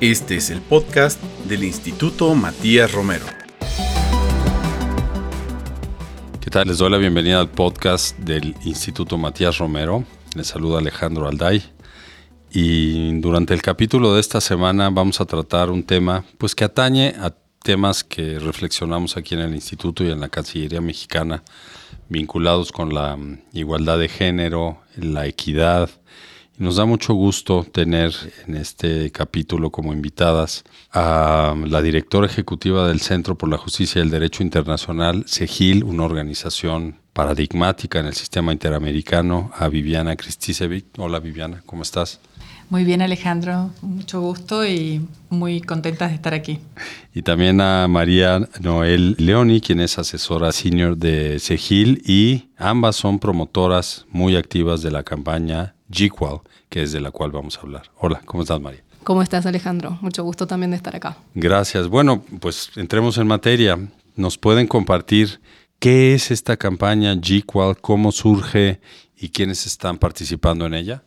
Este 0.00 0.36
es 0.36 0.50
el 0.50 0.60
podcast 0.60 1.20
del 1.48 1.64
Instituto 1.64 2.32
Matías 2.36 2.92
Romero. 2.92 3.24
¿Qué 6.40 6.50
tal? 6.50 6.68
Les 6.68 6.78
doy 6.78 6.88
la 6.88 6.98
bienvenida 6.98 7.40
al 7.40 7.50
podcast 7.50 8.16
del 8.16 8.54
Instituto 8.64 9.18
Matías 9.18 9.58
Romero. 9.58 10.04
Les 10.36 10.46
saluda 10.46 10.78
Alejandro 10.78 11.26
Alday. 11.26 11.64
Y 12.52 13.18
durante 13.18 13.54
el 13.54 13.60
capítulo 13.60 14.14
de 14.14 14.20
esta 14.20 14.40
semana 14.40 14.88
vamos 14.90 15.20
a 15.20 15.24
tratar 15.24 15.68
un 15.68 15.82
tema 15.82 16.24
pues 16.38 16.54
que 16.54 16.62
atañe 16.62 17.16
a 17.18 17.34
temas 17.64 18.04
que 18.04 18.38
reflexionamos 18.38 19.16
aquí 19.16 19.34
en 19.34 19.40
el 19.40 19.54
Instituto 19.56 20.04
y 20.04 20.12
en 20.12 20.20
la 20.20 20.28
Cancillería 20.28 20.80
Mexicana 20.80 21.42
vinculados 22.08 22.70
con 22.70 22.94
la 22.94 23.16
mm, 23.16 23.40
igualdad 23.52 23.98
de 23.98 24.08
género, 24.08 24.80
la 24.94 25.26
equidad, 25.26 25.90
nos 26.58 26.76
da 26.76 26.84
mucho 26.84 27.14
gusto 27.14 27.64
tener 27.64 28.12
en 28.46 28.56
este 28.56 29.12
capítulo 29.12 29.70
como 29.70 29.92
invitadas 29.92 30.64
a 30.92 31.54
la 31.64 31.80
directora 31.82 32.26
ejecutiva 32.26 32.88
del 32.88 33.00
Centro 33.00 33.38
por 33.38 33.48
la 33.48 33.58
Justicia 33.58 34.00
y 34.00 34.02
el 34.02 34.10
Derecho 34.10 34.42
Internacional, 34.42 35.24
CEGIL, 35.28 35.84
una 35.84 36.04
organización 36.04 36.96
paradigmática 37.12 38.00
en 38.00 38.06
el 38.06 38.14
sistema 38.14 38.52
interamericano, 38.52 39.52
a 39.54 39.68
Viviana 39.68 40.16
Kristisevic. 40.16 40.86
Hola 40.98 41.20
Viviana, 41.20 41.62
¿cómo 41.64 41.82
estás? 41.82 42.20
Muy 42.70 42.84
bien 42.84 43.00
Alejandro, 43.00 43.70
mucho 43.80 44.20
gusto 44.20 44.66
y 44.66 45.00
muy 45.30 45.62
contenta 45.62 46.06
de 46.06 46.14
estar 46.14 46.34
aquí. 46.34 46.58
Y 47.14 47.22
también 47.22 47.62
a 47.62 47.88
María 47.88 48.46
Noel 48.60 49.14
Leoni, 49.18 49.62
quien 49.62 49.80
es 49.80 49.98
asesora 49.98 50.52
senior 50.52 50.98
de 50.98 51.38
CEGIL 51.40 52.02
y 52.04 52.50
ambas 52.58 52.96
son 52.96 53.20
promotoras 53.20 54.04
muy 54.10 54.36
activas 54.36 54.82
de 54.82 54.90
la 54.90 55.02
campaña 55.02 55.74
GQual, 55.88 56.40
que 56.68 56.82
es 56.82 56.92
de 56.92 57.00
la 57.00 57.10
cual 57.10 57.30
vamos 57.30 57.56
a 57.56 57.62
hablar. 57.62 57.84
Hola, 58.00 58.20
¿cómo 58.26 58.42
estás, 58.42 58.60
María? 58.60 58.82
¿Cómo 59.02 59.22
estás, 59.22 59.46
Alejandro? 59.46 59.96
Mucho 60.02 60.22
gusto 60.22 60.46
también 60.46 60.70
de 60.70 60.76
estar 60.76 60.94
acá. 60.94 61.16
Gracias. 61.34 61.88
Bueno, 61.88 62.22
pues 62.38 62.70
entremos 62.76 63.16
en 63.16 63.28
materia. 63.28 63.78
¿Nos 64.14 64.36
pueden 64.36 64.66
compartir 64.66 65.40
qué 65.78 66.12
es 66.12 66.30
esta 66.30 66.58
campaña 66.58 67.14
GQual, 67.14 67.80
cómo 67.80 68.12
surge 68.12 68.78
y 69.16 69.30
quiénes 69.30 69.66
están 69.66 69.96
participando 69.96 70.66
en 70.66 70.74
ella? 70.74 71.02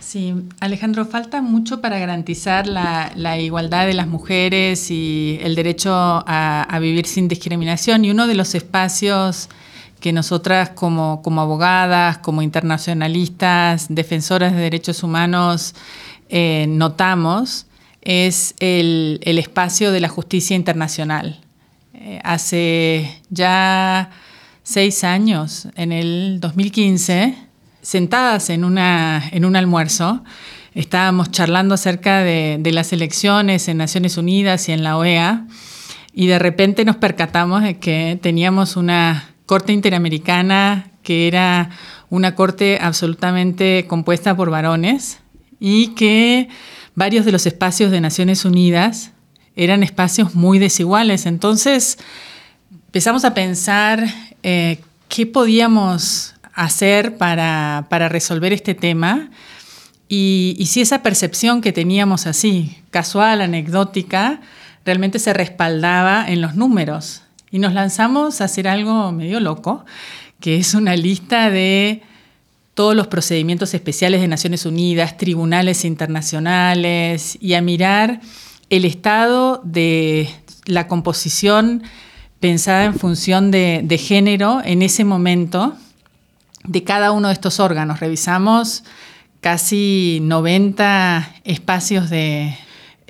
Sí, 0.00 0.34
Alejandro, 0.60 1.06
falta 1.06 1.42
mucho 1.42 1.80
para 1.80 1.98
garantizar 1.98 2.66
la, 2.66 3.38
igualdad 3.38 3.86
de 3.86 3.94
las 3.94 4.06
mujeres 4.06 4.90
y 4.90 5.38
el 5.42 5.54
derecho 5.54 5.90
a, 5.92 6.78
vivir 6.80 7.06
sin 7.06 7.28
discriminación. 7.28 8.04
Y 8.04 8.10
uno 8.10 8.26
de 8.26 8.34
los 8.34 8.54
espacios 8.54 9.48
que 10.00 10.12
nosotras 10.12 10.70
como, 10.70 11.22
como 11.22 11.40
abogadas, 11.40 12.18
como 12.18 12.42
internacionalistas, 12.42 13.86
defensoras 13.88 14.52
de 14.52 14.60
derechos 14.60 15.02
humanos, 15.02 15.74
eh, 16.28 16.66
notamos 16.68 17.66
es 18.02 18.54
el, 18.58 19.20
espacio 19.24 19.92
de 19.92 20.00
la 20.00 20.08
justicia 20.08 20.56
internacional. 20.56 21.40
Eh, 21.94 22.20
hace 22.24 23.20
ya 23.30 24.10
seis 24.62 25.04
años, 25.04 25.68
en 25.76 25.92
el 25.92 26.38
2015, 26.40 27.36
sentadas 27.82 28.48
en, 28.48 28.64
una, 28.64 29.28
en 29.32 29.44
un 29.44 29.56
almuerzo, 29.56 30.24
estábamos 30.74 31.30
charlando 31.30 31.74
acerca 31.74 32.20
de, 32.20 32.60
las 32.72 32.92
elecciones 32.92 33.68
en 33.68 33.76
Naciones 33.76 34.16
Unidas 34.16 34.68
y 34.68 34.72
en 34.72 34.82
la 34.82 34.96
OEA, 34.96 35.46
y 36.14 36.26
de 36.26 36.38
repente 36.38 36.84
nos 36.84 36.96
percatamos 36.96 37.62
de 37.62 37.78
que 37.78 38.18
teníamos 38.22 38.76
una 38.76 39.28
Corte 39.46 39.72
Interamericana, 39.72 40.90
que 41.02 41.26
era 41.26 41.70
una 42.10 42.34
corte 42.34 42.78
absolutamente 42.80 43.86
compuesta 43.88 44.36
por 44.36 44.50
varones 44.50 45.18
y 45.58 45.88
que 45.88 46.48
varios 46.94 47.24
de 47.24 47.32
los 47.32 47.46
espacios 47.46 47.90
de 47.90 48.00
Naciones 48.00 48.44
Unidas 48.44 49.10
eran 49.56 49.82
espacios 49.82 50.34
muy 50.34 50.58
desiguales. 50.58 51.26
Entonces 51.26 51.98
empezamos 52.70 53.24
a 53.24 53.34
pensar 53.34 54.04
eh, 54.42 54.80
qué 55.08 55.26
podíamos 55.26 56.34
hacer 56.54 57.16
para, 57.16 57.86
resolver 57.90 58.52
este 58.52 58.74
tema 58.74 59.30
y, 60.08 60.62
si 60.66 60.80
esa 60.80 61.02
percepción 61.02 61.60
que 61.60 61.72
teníamos 61.72 62.26
así, 62.26 62.76
casual, 62.90 63.40
anecdótica, 63.40 64.40
realmente 64.84 65.18
se 65.18 65.32
respaldaba 65.32 66.26
en 66.28 66.42
los 66.42 66.54
números. 66.54 67.22
Y 67.50 67.58
nos 67.58 67.72
lanzamos 67.72 68.40
a 68.40 68.44
hacer 68.44 68.68
algo 68.68 69.12
medio 69.12 69.40
loco, 69.40 69.84
que 70.40 70.58
es 70.58 70.74
una 70.74 70.96
lista 70.96 71.50
de 71.50 72.02
todos 72.74 72.94
los 72.94 73.06
procedimientos 73.06 73.74
especiales 73.74 74.20
de 74.20 74.28
Naciones 74.28 74.66
Unidas, 74.66 75.16
tribunales 75.16 75.84
internacionales, 75.84 77.38
y 77.40 77.54
a 77.54 77.62
mirar 77.62 78.20
el 78.70 78.84
estado 78.84 79.62
de 79.64 80.28
la 80.66 80.88
composición 80.88 81.82
pensada 82.40 82.84
en 82.84 82.94
función 82.94 83.50
de 83.50 84.00
género 84.02 84.60
en 84.64 84.82
ese 84.82 85.04
momento 85.04 85.76
de 86.64 86.84
cada 86.84 87.12
uno 87.12 87.28
de 87.28 87.34
estos 87.34 87.60
órganos. 87.60 88.00
Revisamos 88.00 88.84
casi 89.40 90.20
90 90.22 91.28
espacios 91.44 92.10
de 92.10 92.56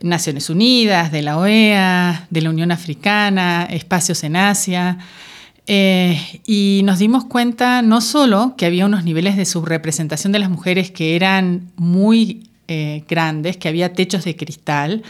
Naciones 0.03 0.51
Unidas, 0.51 1.13
de 1.13 1.23
la 1.23 1.39
OEA, 1.39 2.27
de 2.31 2.41
la 2.41 2.51
Unión 2.51 2.73
Africana, 2.73 3.67
espacios 3.71 4.25
en 4.25 4.37
Asia. 4.37 4.99
Eh, 5.67 6.41
y 6.45 6.83
nos 6.85 6.99
dimos 6.99 7.25
cuenta 7.25 7.83
no 7.83 8.01
solo 8.01 8.55
que 8.57 8.67
había 8.67 8.87
unos 8.87 9.05
niveles 9.05 9.37
de 9.37 9.45
subrepresentación 9.45 10.33
de 10.33 10.41
las 10.41 10.51
mujeres 10.51 10.91
que 10.91 11.15
eran 11.15 11.71
muy 11.77 12.49
eh, 12.67 13.05
grandes, 13.09 13.57
que 13.57 13.69
había 13.69 13.93
techos 13.93 14.25
de 14.25 14.35
cristal, 14.35 15.03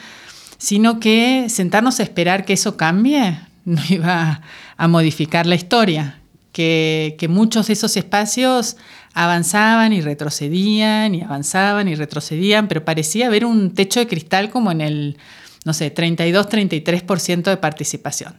sino 0.59 1.01
que 1.01 1.47
sentarnos 1.49 2.01
a 2.01 2.03
esperar 2.03 2.45
que 2.45 2.53
eso 2.53 2.77
cambie 2.77 3.39
no 3.65 3.81
iba 3.89 4.43
a 4.77 4.89
modificar 4.89 5.47
la 5.47 5.55
historia, 5.55 6.19
que, 6.53 7.27
muchos 7.29 7.67
de 7.67 7.73
esos 7.73 7.97
espacios 7.97 8.77
avanzaban 9.15 9.93
y 9.93 10.01
retrocedían 10.01 11.15
y 11.15 11.23
avanzaban 11.23 11.89
y 11.89 11.95
retrocedían, 11.95 12.69
pero 12.69 12.85
parecía 12.85 13.27
haber 13.27 13.45
un 13.45 13.75
techo 13.75 14.01
de 14.01 14.07
cristal 14.07 14.51
como 14.51 14.71
en 14.71 14.81
el, 14.81 15.19
no 15.65 15.73
sé, 15.73 15.93
32-33% 15.95 17.43
de 17.43 17.57
participación. 17.57 18.35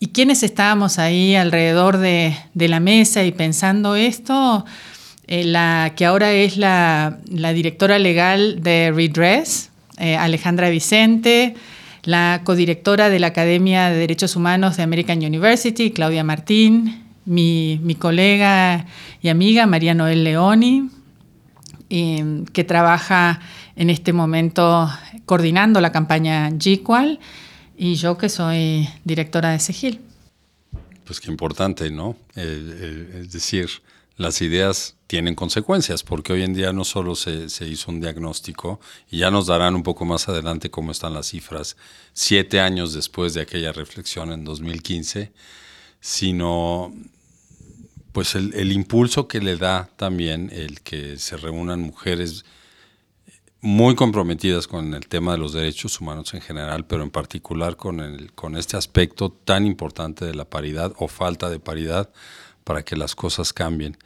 ¿Y 0.00 0.08
quiénes 0.08 0.42
estábamos 0.42 0.98
ahí 0.98 1.36
alrededor 1.36 1.98
de, 1.98 2.34
la 2.54 2.80
mesa 2.80 3.22
y 3.22 3.30
pensando 3.30 3.94
esto? 3.94 4.64
Eh, 5.28 5.44
la 5.44 5.92
que 5.96 6.04
ahora 6.04 6.32
es 6.32 6.56
la, 6.56 7.18
directora 7.28 7.98
legal 7.98 8.62
de 8.62 8.92
Redress, 8.92 9.70
eh, 9.98 10.16
Alejandra 10.16 10.70
Vicente, 10.70 11.54
la 12.02 12.40
codirectora 12.42 13.10
de 13.10 13.20
la 13.20 13.28
Academia 13.28 13.90
de 13.90 13.96
Derechos 13.96 14.34
Humanos 14.34 14.76
de 14.76 14.82
American 14.82 15.18
University, 15.18 15.92
Claudia 15.92 16.24
Martín, 16.24 17.02
mi, 17.24 17.96
colega 17.98 18.86
y 19.20 19.28
amiga 19.28 19.66
María 19.66 19.94
Noel 19.94 20.24
Leoni, 20.24 20.90
que 21.88 22.64
trabaja 22.64 23.40
en 23.76 23.90
este 23.90 24.12
momento 24.12 24.88
coordinando 25.26 25.80
la 25.80 25.92
campaña 25.92 26.50
GQual, 26.50 27.20
y 27.76 27.94
yo 27.96 28.16
que 28.16 28.28
soy 28.28 28.88
directora 29.04 29.50
de 29.50 29.58
SEGIL. 29.58 30.00
Pues 31.04 31.20
qué 31.20 31.30
importante, 31.30 31.90
¿no? 31.90 32.16
es 32.34 33.32
decir, 33.32 33.68
las 34.16 34.40
ideas 34.40 34.96
tienen 35.06 35.34
consecuencias, 35.34 36.02
porque 36.02 36.32
hoy 36.32 36.42
en 36.42 36.54
día 36.54 36.72
no 36.72 36.84
solo 36.84 37.14
se, 37.14 37.48
se, 37.48 37.66
hizo 37.66 37.90
un 37.90 38.00
diagnóstico, 38.00 38.80
y 39.10 39.18
ya 39.18 39.30
nos 39.30 39.46
darán 39.46 39.74
un 39.74 39.82
poco 39.82 40.04
más 40.04 40.28
adelante 40.28 40.70
cómo 40.70 40.92
están 40.92 41.14
las 41.14 41.28
cifras, 41.28 41.76
siete 42.12 42.60
años 42.60 42.94
después 42.94 43.34
de 43.34 43.42
aquella 43.42 43.72
reflexión 43.72 44.32
en 44.32 44.44
2015, 44.44 45.32
sino 46.02 46.92
pues 48.10 48.34
el, 48.34 48.72
impulso 48.72 49.28
que 49.28 49.40
le 49.40 49.56
da 49.56 49.88
también 49.96 50.50
el 50.52 50.80
que 50.80 51.16
se 51.16 51.36
reúnan 51.36 51.80
mujeres 51.80 52.44
muy 53.60 53.94
comprometidas 53.94 54.66
con 54.66 54.94
el 54.94 55.06
tema 55.06 55.32
de 55.32 55.38
los 55.38 55.52
derechos 55.52 56.00
humanos 56.00 56.34
en 56.34 56.40
general, 56.40 56.86
pero 56.86 57.04
en 57.04 57.10
particular 57.10 57.76
con, 57.76 58.00
el, 58.00 58.32
con 58.32 58.56
este 58.56 58.76
aspecto 58.76 59.30
tan 59.30 59.64
importante 59.64 60.24
de 60.24 60.34
la 60.34 60.44
paridad 60.44 60.92
o 60.98 61.06
falta 61.06 61.48
de 61.48 61.60
paridad 61.60 62.10
para 62.64 62.82
que 62.82 62.96
las 62.96 63.14
cosas 63.14 63.52
cambien. 63.52 63.96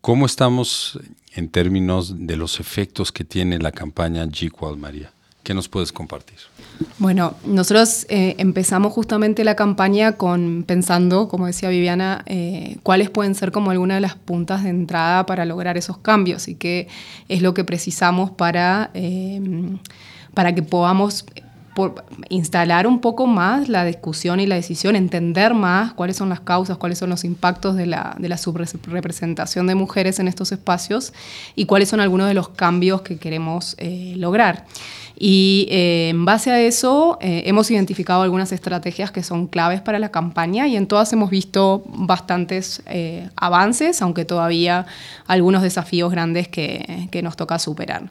¿Cómo 0.00 0.24
estamos 0.24 0.98
en 1.34 1.50
términos 1.50 2.26
de 2.26 2.36
los 2.36 2.58
efectos 2.58 3.12
que 3.12 3.24
tiene 3.24 3.58
la 3.58 3.72
campaña 3.72 4.24
GQual, 4.24 4.78
María? 4.78 5.12
¿Qué 5.42 5.54
nos 5.54 5.68
puedes 5.68 5.92
compartir? 5.92 6.36
Bueno, 6.98 7.34
nosotros 7.44 8.06
eh, 8.08 8.34
empezamos 8.38 8.92
justamente 8.92 9.44
la 9.44 9.56
campaña 9.56 10.12
con 10.12 10.64
pensando, 10.66 11.28
como 11.28 11.46
decía 11.46 11.70
Viviana, 11.70 12.22
eh, 12.26 12.76
cuáles 12.82 13.10
pueden 13.10 13.34
ser 13.34 13.50
como 13.50 13.70
algunas 13.70 13.96
de 13.96 14.00
las 14.00 14.14
puntas 14.14 14.64
de 14.64 14.70
entrada 14.70 15.26
para 15.26 15.44
lograr 15.44 15.76
esos 15.76 15.98
cambios 15.98 16.48
y 16.48 16.54
qué 16.54 16.88
es 17.28 17.40
lo 17.40 17.54
que 17.54 17.64
precisamos 17.64 18.30
para, 18.30 18.90
eh, 18.94 19.40
para 20.34 20.54
que 20.54 20.62
podamos 20.62 21.24
instalar 22.28 22.88
un 22.88 23.00
poco 23.00 23.28
más 23.28 23.68
la 23.68 23.84
discusión 23.84 24.40
y 24.40 24.46
la 24.46 24.56
decisión, 24.56 24.96
entender 24.96 25.54
más 25.54 25.92
cuáles 25.92 26.16
son 26.16 26.28
las 26.28 26.40
causas, 26.40 26.76
cuáles 26.76 26.98
son 26.98 27.08
los 27.08 27.22
impactos 27.22 27.76
de 27.76 27.86
la, 27.86 28.16
de 28.18 28.28
la 28.28 28.36
subrepresentación 28.36 29.68
de 29.68 29.76
mujeres 29.76 30.18
en 30.18 30.26
estos 30.26 30.50
espacios 30.50 31.12
y 31.54 31.66
cuáles 31.66 31.88
son 31.88 32.00
algunos 32.00 32.26
de 32.26 32.34
los 32.34 32.48
cambios 32.48 33.02
que 33.02 33.18
queremos 33.18 33.76
lograr. 34.16 34.66
Y 35.20 35.66
eh, 35.68 36.10
en 36.10 36.24
base 36.24 36.52
a 36.52 36.60
eso 36.60 37.18
eh, 37.20 37.42
hemos 37.46 37.68
identificado 37.72 38.22
algunas 38.22 38.52
estrategias 38.52 39.10
que 39.10 39.24
son 39.24 39.48
claves 39.48 39.80
para 39.80 39.98
la 39.98 40.10
campaña 40.10 40.68
y 40.68 40.76
en 40.76 40.86
todas 40.86 41.12
hemos 41.12 41.28
visto 41.28 41.82
bastantes 41.88 42.82
eh, 42.86 43.28
avances, 43.34 44.00
aunque 44.00 44.24
todavía 44.24 44.86
algunos 45.26 45.62
desafíos 45.62 46.12
grandes 46.12 46.46
que, 46.46 47.08
que 47.10 47.22
nos 47.22 47.34
toca 47.34 47.58
superar. 47.58 48.10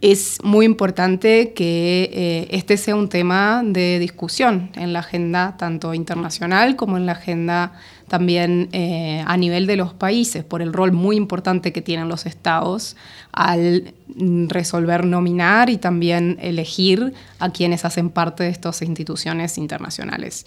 Es 0.00 0.38
muy 0.42 0.66
importante 0.66 1.52
que 1.52 2.48
este 2.50 2.76
sea 2.76 2.96
un 2.96 3.08
tema 3.08 3.62
de 3.64 3.98
discusión 3.98 4.70
en 4.74 4.92
la 4.92 5.00
agenda 5.00 5.56
tanto 5.56 5.94
internacional 5.94 6.76
como 6.76 6.96
en 6.96 7.06
la 7.06 7.12
agenda 7.12 7.72
también 8.12 8.68
eh, 8.72 9.24
a 9.26 9.38
nivel 9.38 9.66
de 9.66 9.74
los 9.76 9.94
países, 9.94 10.44
por 10.44 10.60
el 10.60 10.74
rol 10.74 10.92
muy 10.92 11.16
importante 11.16 11.72
que 11.72 11.80
tienen 11.80 12.10
los 12.10 12.26
estados 12.26 12.94
al 13.32 13.94
resolver 14.48 15.06
nominar 15.06 15.70
y 15.70 15.78
también 15.78 16.36
elegir 16.42 17.14
a 17.38 17.48
quienes 17.48 17.86
hacen 17.86 18.10
parte 18.10 18.44
de 18.44 18.50
estas 18.50 18.82
instituciones 18.82 19.56
internacionales. 19.56 20.44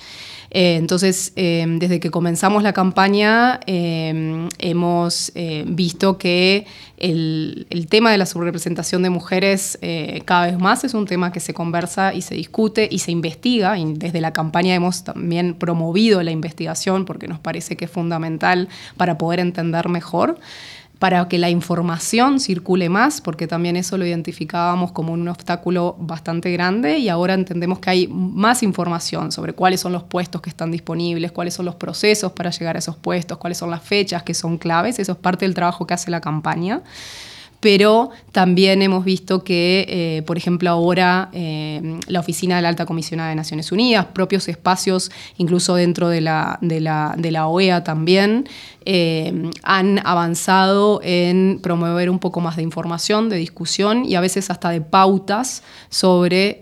Eh, 0.52 0.76
entonces, 0.76 1.34
eh, 1.36 1.66
desde 1.68 2.00
que 2.00 2.12
comenzamos 2.12 2.62
la 2.62 2.72
campaña, 2.72 3.60
hemos 3.66 5.34
visto 5.66 6.20
que 6.20 6.68
el, 6.98 7.66
el, 7.72 7.88
tema 7.88 8.12
de 8.12 8.20
la 8.20 8.28
subrepresentación 8.28 9.02
de 9.02 9.10
mujeres 9.10 9.80
cada 10.26 10.46
vez 10.46 10.60
más 10.60 10.84
es 10.84 10.94
un 10.94 11.08
tema 11.08 11.32
que 11.32 11.40
se 11.40 11.56
conversa 11.56 12.14
y 12.14 12.22
se 12.22 12.36
discute 12.36 12.88
y 12.92 13.00
se 13.00 13.12
investiga. 13.12 13.80
Y 13.80 13.94
desde 13.96 14.22
la 14.22 14.34
campaña 14.34 14.76
hemos 14.76 15.04
también 15.04 15.56
promovido 15.56 16.22
la 16.22 16.32
investigación 16.32 17.06
porque 17.06 17.28
nos 17.28 17.40
parece 17.40 17.55
que 17.60 17.86
es 17.86 17.92
fundamental 17.92 18.70
para 18.98 19.18
poder 19.18 19.40
entender 19.40 19.90
mejor 19.90 20.40
para 21.00 21.28
que 21.28 21.38
la 21.38 21.50
información 21.50 22.40
circule 22.40 22.90
más, 22.90 23.22
porque 23.22 23.48
también 23.48 23.76
eso 23.76 23.98
lo 23.98 24.06
identificábamos 24.06 24.92
como 24.92 25.14
un 25.14 25.28
obstáculo 25.28 25.96
bastante 26.00 26.52
grande 26.52 26.98
y 26.98 27.10
ahora 27.10 27.34
entendemos 27.34 27.80
que 27.80 27.90
hay 27.90 28.08
más 28.08 28.64
información 28.64 29.32
sobre 29.32 29.54
cuáles 29.54 29.82
son 29.82 29.92
los 29.92 30.04
puestos 30.04 30.42
que 30.42 30.50
están 30.50 30.72
disponibles, 30.72 31.32
cuáles 31.32 31.54
son 31.54 31.66
los 31.66 31.76
procesos 31.76 32.32
para 32.32 32.50
llegar 32.50 32.76
a 32.76 32.80
esos 32.80 32.96
puestos, 32.96 33.38
cuáles 33.38 33.58
son 33.58 33.72
las 33.72 33.82
fechas 33.84 34.24
que 34.24 34.34
son 34.34 34.58
claves, 34.58 35.00
eso 35.00 35.12
es 35.12 35.18
parte 35.18 35.46
del 35.46 35.54
trabajo 35.54 35.86
que 35.86 35.94
hace 35.94 36.10
la 36.12 36.22
campaña 36.22 36.82
pero 37.66 38.12
también 38.32 38.84
hemos 38.84 39.04
visto 39.04 39.44
que, 39.44 39.88
eh, 39.90 40.22
por 40.28 40.38
ejemplo, 40.38 40.70
ahora 40.70 41.30
eh, 41.34 41.98
la 42.06 42.20
Oficina 42.20 42.58
de 42.58 42.62
la 42.62 42.70
Alta 42.70 42.86
Comisionada 42.86 43.30
de 43.30 43.36
Naciones 43.36 43.72
Unidas, 43.72 44.06
propios 44.14 44.48
espacios, 44.48 45.10
incluso 45.38 45.74
dentro 45.74 46.10
de 46.10 46.22
la, 46.22 46.60
OEA 47.48 47.84
también, 47.84 48.48
eh, 48.88 49.50
han 49.64 50.00
avanzado 50.06 51.00
en 51.02 51.60
promover 51.64 52.12
un 52.12 52.20
poco 52.20 52.40
más 52.40 52.56
de 52.56 52.62
información, 52.62 53.30
de 53.30 53.38
discusión 53.38 54.06
y 54.06 54.14
a 54.14 54.22
veces 54.22 54.52
hasta 54.52 54.70
de 54.70 54.82
pautas 54.82 55.64
sobre 55.90 56.62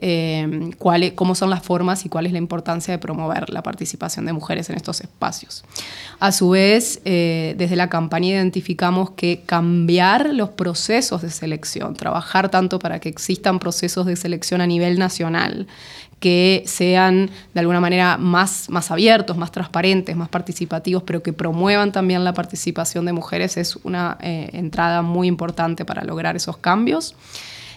cuáles, 0.78 1.12
cómo 1.12 1.36
son 1.36 1.50
las 1.50 1.64
formas 1.64 2.06
y 2.06 2.10
cuál 2.10 2.28
es 2.28 2.32
la 2.32 2.38
importancia 2.38 2.94
de 2.94 2.98
promover 2.98 3.50
la 3.50 3.62
participación 3.62 4.26
de 4.26 4.32
mujeres 4.32 4.70
en 4.70 4.78
estos 4.78 5.02
espacios. 5.02 5.66
A 6.22 6.32
su 6.32 6.52
vez, 6.52 7.02
desde 7.04 7.76
la 7.76 7.90
campaña 7.90 8.30
identificamos 8.30 9.10
que 9.12 9.42
cambiar 9.46 10.34
los 10.34 10.52
procesos 10.52 10.93
procesos 10.94 11.24
de 11.24 11.32
selección, 11.32 11.96
trabajar 11.96 12.50
tanto 12.50 12.78
para 12.78 13.00
que 13.00 13.10
existan 13.10 13.58
procesos 13.58 14.06
de 14.06 14.16
selección 14.16 14.62
a 14.62 14.68
nivel 14.68 15.00
nacional 15.00 15.66
que 16.20 16.64
sean 16.68 17.32
de 17.54 17.60
alguna 17.60 17.80
manera 17.80 18.18
más, 18.18 18.70
más 18.70 18.92
abiertos, 18.92 19.36
más 19.36 19.52
transparentes, 19.52 20.16
más 20.16 20.30
participativos, 20.30 21.02
pero 21.02 21.24
que 21.24 21.34
promuevan 21.34 21.92
también 21.92 22.24
la 22.24 22.34
participación 22.36 23.06
de 23.06 23.14
mujeres 23.14 23.58
es 23.58 23.76
una 23.78 24.20
eh, 24.22 24.52
entrada 24.54 25.02
muy 25.02 25.28
importante 25.28 25.84
para 25.84 26.04
lograr 26.04 26.36
esos 26.36 26.58
cambios 26.58 27.16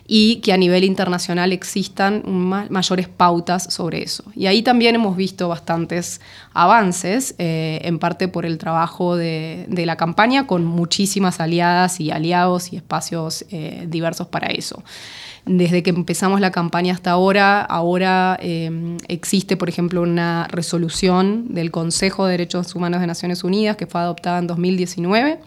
y 0.07 0.37
que 0.37 0.53
a 0.53 0.57
nivel 0.57 0.85
internacional 0.85 1.53
existan 1.53 2.23
mayores 2.71 3.09
pautas 3.09 3.73
sobre 3.75 4.03
eso. 4.03 4.25
Y 4.35 4.47
ahí 4.47 4.63
también 4.63 4.95
hemos 4.95 5.17
visto 5.17 5.49
bastantes 5.49 6.21
avances, 6.53 7.35
eh, 7.39 7.81
en 7.83 7.99
parte 7.99 8.29
por 8.29 8.47
el 8.47 8.59
trabajo 8.59 9.17
de, 9.17 9.67
la 9.69 9.97
campaña, 9.97 10.47
con 10.47 10.65
muchísimas 10.65 11.41
aliadas 11.41 12.01
y 12.01 12.11
aliados 12.11 12.73
y 12.73 12.77
espacios 12.77 13.45
eh, 13.51 13.87
diversos 13.89 14.27
para 14.27 14.49
eso 14.49 14.83
desde 15.47 15.85
que 15.85 15.91
empezamos 15.91 16.41
la 16.41 16.51
campaña 16.51 16.93
hasta 16.93 17.13
ahora, 17.13 17.61
ahora 17.63 18.37
eh, 18.43 18.99
existe, 19.07 19.57
por 19.57 19.69
ejemplo, 19.69 20.03
una 20.03 20.49
resolución 20.51 21.55
del 21.55 21.71
Consejo 21.71 22.27
de 22.27 22.33
Derechos 22.33 22.75
Humanos 22.75 23.01
de 23.01 23.07
Naciones 23.07 23.45
Unidas 23.45 23.77
que 23.77 23.87
fue 23.87 24.01
adoptada 24.01 24.41
en 24.41 24.49
2019 24.49 25.39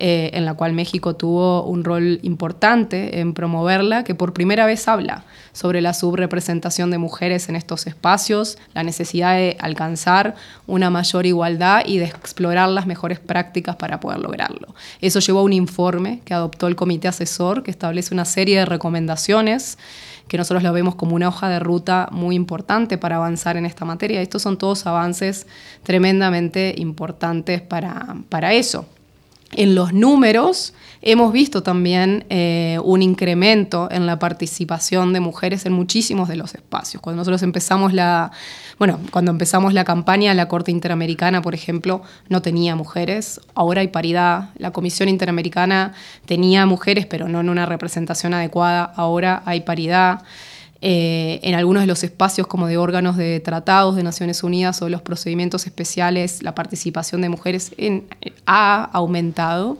eh, 0.00 0.30
en 0.34 0.44
la 0.44 0.54
cual 0.54 0.72
México 0.72 1.14
tuvo 1.14 1.62
un 1.62 1.84
rol 1.84 2.18
importante 2.22 3.20
en 3.20 3.32
promoverla, 3.32 4.02
que 4.02 4.16
por 4.16 4.32
primera 4.32 4.66
vez 4.66 4.88
habla 4.88 5.24
sobre 5.52 5.80
la 5.80 5.94
subrepresentación 5.94 6.90
de 6.90 6.98
mujeres 6.98 7.48
en 7.48 7.54
estos 7.54 7.86
espacios, 7.86 8.58
la 8.74 8.82
necesidad 8.82 9.36
de 9.36 9.56
alcanzar 9.60 10.34
una 10.66 10.90
mayor 10.90 11.26
igualdad 11.26 11.84
y 11.86 11.98
de 11.98 12.06
explorar 12.06 12.70
las 12.70 12.86
mejores 12.86 13.20
prácticas 13.20 13.76
para 13.76 14.00
poder 14.00 14.18
lograrlo. 14.18 14.74
Eso 15.00 15.20
llevó 15.20 15.40
a 15.40 15.44
un 15.44 15.52
informe 15.52 16.22
que 16.24 16.34
adoptó 16.34 16.66
el 16.66 16.74
comité 16.74 17.06
asesor, 17.06 17.62
que 17.62 17.70
establece 17.70 18.12
una 18.12 18.24
serie 18.24 18.58
de 18.58 18.66
recomendaciones 18.66 19.78
que 20.26 20.38
nosotros 20.38 20.62
lo 20.62 20.72
vemos 20.72 20.96
como 20.96 21.14
una 21.14 21.28
hoja 21.28 21.48
de 21.48 21.60
ruta 21.60 22.08
muy 22.10 22.34
importante 22.34 22.98
para 22.98 23.16
avanzar 23.16 23.56
en 23.56 23.66
esta 23.66 23.84
materia. 23.84 24.22
Estos 24.22 24.42
son 24.42 24.56
todos 24.56 24.86
avances 24.86 25.46
tremendamente 25.82 26.74
importantes 26.78 27.60
para, 27.60 28.16
para 28.28 28.54
eso 28.54 28.86
en 29.56 29.74
los 29.74 29.92
números 29.92 30.74
hemos 31.06 31.32
visto 31.32 31.62
también 31.62 32.24
eh, 32.30 32.78
un 32.82 33.02
incremento 33.02 33.88
en 33.90 34.06
la 34.06 34.18
participación 34.18 35.12
de 35.12 35.20
mujeres 35.20 35.66
en 35.66 35.72
muchísimos 35.72 36.28
de 36.28 36.36
los 36.36 36.54
espacios. 36.54 37.02
Cuando 37.02 37.20
nosotros 37.20 37.42
empezamos 37.42 37.92
la, 37.92 38.32
bueno, 38.78 38.98
cuando 39.10 39.30
empezamos 39.30 39.74
la 39.74 39.84
campaña, 39.84 40.32
la 40.32 40.48
Corte 40.48 40.70
Interamericana, 40.70 41.42
por 41.42 41.54
ejemplo, 41.54 42.02
no 42.28 42.40
tenía 42.40 42.74
mujeres. 42.74 43.40
Ahora 43.54 43.82
hay 43.82 43.88
paridad. 43.88 44.50
La 44.56 44.72
Comisión 44.72 45.10
Interamericana 45.10 45.92
tenía 46.24 46.64
mujeres, 46.64 47.04
pero 47.04 47.28
no 47.28 47.40
en 47.40 47.50
una 47.50 47.66
representación 47.66 48.32
adecuada. 48.32 48.84
Ahora 48.96 49.42
hay 49.44 49.60
paridad. 49.60 50.22
Eh, 50.86 51.40
en 51.42 51.54
algunos 51.54 51.82
de 51.82 51.86
los 51.86 52.04
espacios 52.04 52.46
como 52.46 52.66
de 52.66 52.76
órganos 52.76 53.16
de 53.16 53.40
tratados 53.40 53.96
de 53.96 54.02
Naciones 54.02 54.42
Unidas 54.42 54.82
o 54.82 54.90
los 54.90 55.00
procedimientos 55.00 55.64
especiales, 55.64 56.42
la 56.42 56.54
participación 56.54 57.22
de 57.22 57.30
mujeres 57.30 57.74
ha 58.44 58.84
aumentado. 58.92 59.78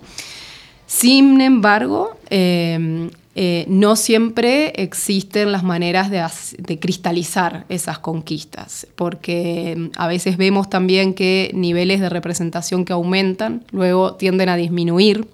Sin 0.87 1.43
embargo, 1.43 2.17
eh, 2.31 3.11
eh, 3.35 3.67
no 3.69 3.97
siempre 3.97 4.73
existen 4.83 5.53
las 5.53 5.63
maneras 5.63 6.11
de, 6.11 6.79
cristalizar 6.79 7.67
esas 7.69 7.99
conquistas, 7.99 8.87
porque 8.97 9.91
a 9.99 10.07
veces 10.07 10.39
vemos 10.39 10.71
también 10.71 11.13
que 11.13 11.51
niveles 11.53 12.01
de 12.01 12.09
representación 12.09 12.87
que 12.87 12.95
aumentan 12.95 13.63
luego 13.73 14.15
tienden 14.15 14.49
a 14.49 14.57
disminuir, 14.57 15.29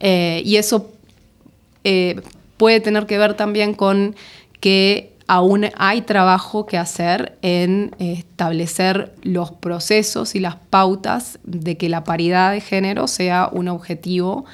y 0.00 0.56
eso 0.56 0.90
puede 2.56 2.80
tener 2.80 3.06
que 3.06 3.18
ver 3.18 3.34
también 3.34 3.74
con 3.74 4.16
que 4.60 5.16
aún 5.26 5.66
hay 5.76 6.02
trabajo 6.02 6.66
que 6.66 6.78
hacer 6.78 7.38
en 7.42 7.94
establecer 7.98 9.14
los 9.22 9.52
procesos 9.52 10.34
y 10.34 10.40
las 10.40 10.56
pautas 10.56 11.38
de 11.44 11.76
que 11.76 11.88
la 11.88 12.02
paridad 12.02 12.52
de 12.52 12.60
género 12.60 13.06
sea 13.06 13.48
un 13.52 13.68
objetivo 13.68 14.46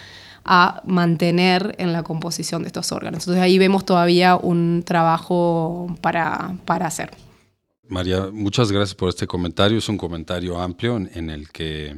a 0.44 0.82
mantener 0.84 1.74
en 1.78 1.92
la 1.92 2.02
composición 2.02 2.62
de 2.62 2.66
estos 2.66 2.92
órganos. 2.92 3.22
Entonces 3.22 3.42
ahí 3.42 3.56
vemos 3.58 3.84
todavía 3.86 4.36
un 4.36 4.82
trabajo 4.84 5.96
para, 6.02 6.56
para 6.66 6.86
hacer. 6.86 7.10
María, 7.88 8.28
muchas 8.32 8.72
gracias 8.72 8.94
por 8.94 9.08
este 9.08 9.26
comentario. 9.26 9.78
Es 9.78 9.88
un 9.88 9.96
comentario 9.96 10.60
amplio 10.60 10.96
en 10.96 11.30
el 11.30 11.50
que 11.50 11.96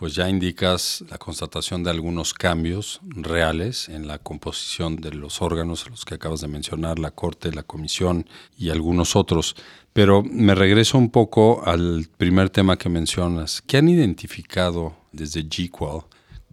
pues 0.00 0.14
ya 0.14 0.30
indicas 0.30 1.04
la 1.10 1.18
constatación 1.18 1.84
de 1.84 1.90
algunos 1.90 2.32
cambios 2.32 3.02
reales 3.04 3.90
en 3.90 4.08
la 4.08 4.18
composición 4.18 4.96
de 4.96 5.12
los 5.12 5.42
órganos, 5.42 5.90
los 5.90 6.06
que 6.06 6.14
acabas 6.14 6.40
de 6.40 6.48
mencionar, 6.48 6.98
la 6.98 7.10
Corte, 7.10 7.52
la 7.52 7.64
Comisión 7.64 8.26
y 8.56 8.70
algunos 8.70 9.14
otros. 9.14 9.56
Pero 9.92 10.22
me 10.22 10.54
regreso 10.54 10.96
un 10.96 11.10
poco 11.10 11.62
al 11.66 12.08
primer 12.16 12.48
tema 12.48 12.78
que 12.78 12.88
mencionas. 12.88 13.60
¿Qué 13.60 13.76
han 13.76 13.90
identificado 13.90 14.96
desde 15.12 15.42
GQual 15.42 16.04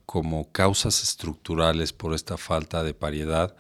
como 0.06 0.52
causas 0.52 1.02
estructurales 1.02 1.94
por 1.94 2.14
esta 2.14 2.36
falta 2.36 2.84
de 2.84 2.94
paridad? 2.94 3.56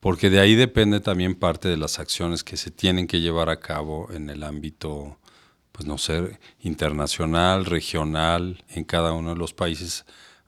Porque 0.00 0.28
de 0.28 0.40
ahí 0.40 0.54
depende 0.54 1.00
también 1.00 1.34
parte 1.34 1.70
de 1.70 1.78
las 1.78 1.98
acciones 1.98 2.44
que 2.44 2.58
se 2.58 2.70
tienen 2.70 3.06
que 3.06 3.22
llevar 3.22 3.48
a 3.48 3.60
cabo 3.60 4.08
en 4.12 4.28
el 4.28 4.42
ámbito 4.42 5.16
pues 5.72 5.86
no 5.86 5.98
sé, 5.98 6.38
internacional, 6.62 7.64
regional, 7.64 8.62
en 8.70 8.84
cada 8.84 9.12
uno 9.12 9.30
de 9.30 9.36
los 9.36 9.52
países 9.52 10.04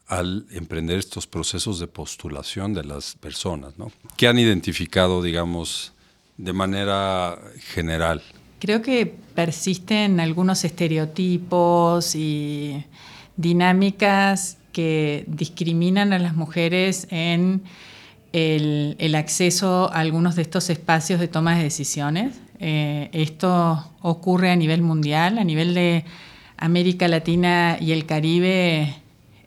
al 0.06 0.46
emprender 0.50 0.98
estos 0.98 1.26
procesos 1.26 1.78
de 1.78 1.86
postulación 1.86 2.74
de 2.74 2.84
las 2.84 3.14
personas, 3.14 3.78
¿no? 3.78 3.90
¿Qué 4.16 4.28
han 4.28 4.38
identificado, 4.38 5.22
digamos, 5.22 5.92
de 6.36 6.52
manera 6.52 7.38
general? 7.72 8.22
Creo 8.58 8.82
que 8.82 9.06
persisten 9.06 10.20
algunos 10.20 10.64
estereotipos 10.64 12.14
y 12.14 12.84
dinámicas 13.36 14.58
que 14.72 15.24
discriminan 15.26 16.12
a 16.12 16.18
las 16.18 16.34
mujeres 16.34 17.06
en 17.10 17.62
el, 18.32 19.14
acceso 19.14 19.90
a 19.92 20.00
algunos 20.00 20.36
de 20.36 20.42
estos 20.42 20.70
espacios 20.70 21.20
de 21.20 21.28
toma 21.28 21.56
de 21.56 21.64
decisiones. 21.64 22.34
Eh, 22.64 23.10
esto 23.12 23.90
ocurre 24.02 24.52
a 24.52 24.56
nivel 24.56 24.82
mundial, 24.82 25.38
a 25.38 25.42
nivel 25.42 25.74
de 25.74 26.04
América 26.56 27.08
Latina 27.08 27.76
y 27.80 27.90
el 27.90 28.06
Caribe, 28.06 28.94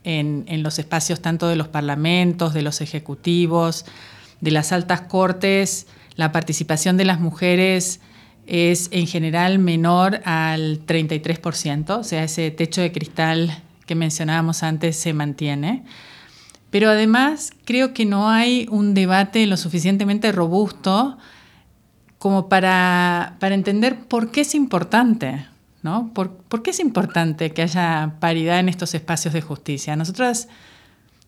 en, 0.03 0.45
los 0.63 0.79
espacios 0.79 1.21
tanto 1.21 1.47
de 1.47 1.55
los 1.55 1.69
parlamentos, 1.69 2.53
de 2.53 2.61
los 2.61 2.81
ejecutivos, 2.81 3.85
de 4.41 4.51
las 4.51 4.73
altas 4.73 5.01
cortes, 5.01 5.87
la 6.17 6.33
participación 6.33 6.97
de 6.97 7.05
las 7.05 7.21
mujeres 7.21 8.01
es 8.47 8.89
en 8.91 9.07
general 9.07 9.59
menor 9.59 10.19
al 10.25 10.85
33%, 10.85 11.97
o 11.97 12.03
sea, 12.03 12.25
ese 12.25 12.51
techo 12.51 12.81
de 12.81 12.91
cristal 12.91 13.63
que 13.85 13.95
mencionábamos 13.95 14.61
antes 14.61 14.97
se 14.97 15.13
mantiene. 15.13 15.83
Pero 16.69 16.89
además 16.89 17.53
creo 17.63 17.93
que 17.93 18.03
no 18.03 18.29
hay 18.29 18.67
un 18.69 18.93
debate 18.93 19.45
lo 19.45 19.55
suficientemente 19.55 20.33
robusto 20.33 21.17
como 22.25 22.49
para, 22.49 23.37
entender 23.39 23.99
por 23.99 24.31
qué 24.31 24.41
es 24.41 24.55
importante, 24.55 25.45
¿no? 25.83 26.09
¿Por, 26.11 26.63
qué 26.63 26.71
es 26.71 26.79
importante 26.79 27.51
que 27.51 27.61
haya 27.61 28.15
paridad 28.19 28.57
en 28.57 28.67
estos 28.67 28.95
espacios 28.95 29.31
de 29.31 29.43
justicia? 29.43 29.95
Nosotras 29.95 30.47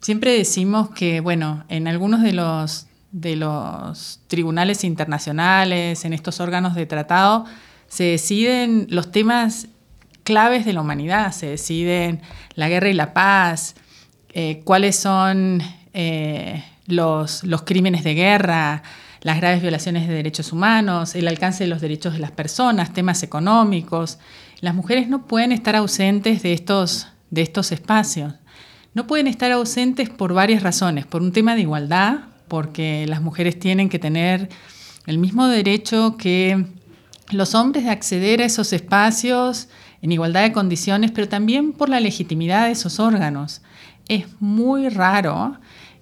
siempre 0.01 0.35
decimos 0.35 0.89
que, 0.89 1.19
bueno, 1.19 1.65
en 1.69 1.87
algunos 1.87 2.23
de 2.23 2.33
los, 2.33 2.87
de 3.11 3.35
los 3.35 4.21
tribunales 4.25 4.83
internacionales, 4.83 6.03
en 6.03 6.13
estos 6.13 6.39
órganos 6.39 6.73
de 6.73 6.87
tratado, 6.87 7.45
se 7.87 8.05
deciden 8.05 8.87
los 8.89 9.11
temas 9.11 9.67
claves 10.23 10.65
de 10.65 10.73
la 10.73 10.81
humanidad, 10.81 11.31
se 11.31 11.45
deciden 11.45 12.21
la 12.55 12.69
guerra 12.69 12.89
y 12.89 12.93
la 12.93 13.13
paz, 13.13 13.75
eh, 14.29 14.61
cuáles 14.63 14.95
son 14.95 15.61
eh, 15.93 16.63
los, 16.87 17.43
crímenes 17.67 18.03
de 18.03 18.15
guerra, 18.15 18.81
las 19.21 19.38
graves 19.38 19.62
violaciones 19.62 20.07
de 20.07 20.13
derechos 20.13 20.51
humanos, 20.51 21.15
el 21.15 21.27
alcance 21.27 21.63
de 21.63 21.69
los 21.69 21.81
derechos 21.81 22.13
de 22.13 22.19
las 22.19 22.31
personas, 22.31 22.93
temas 22.93 23.24
económicos. 23.24 24.19
Las 24.62 24.75
mujeres 24.75 25.07
no 25.07 25.25
pueden 25.27 25.51
estar 25.51 25.75
ausentes 25.75 26.43
de 26.43 26.53
estos, 26.53 27.07
de 27.29 27.41
estos 27.41 27.71
espacios. 27.71 28.33
No 28.93 29.07
pueden 29.07 29.27
estar 29.27 29.51
ausentes 29.51 30.09
por 30.09 30.33
varias 30.33 30.63
razones. 30.63 31.05
Por 31.05 31.21
un 31.21 31.31
tema 31.31 31.55
de 31.55 31.62
igualdad, 31.62 32.19
porque 32.47 33.05
las 33.07 33.21
mujeres 33.21 33.59
tienen 33.59 33.89
que 33.89 34.00
tener 34.00 34.50
el 35.05 35.17
mismo 35.17 35.47
derecho 35.47 36.17
que 36.17 36.65
los 37.29 37.55
hombres 37.55 37.86
de 37.86 37.91
acceder 37.91 38.41
a 38.41 38.45
esos 38.45 38.71
espacios 38.74 39.67
en 40.01 40.12
igualdad 40.12 40.43
de 40.43 40.51
condiciones, 40.51 41.12
pero 41.12 41.27
también 41.27 41.74
por 41.74 41.89
la 41.89 42.00
legitimidad 42.00 42.65
de 42.65 42.71
esos 42.71 43.00
órganos 43.00 43.62
es 44.07 44.25
muy 44.39 44.89
raro 44.89 45.57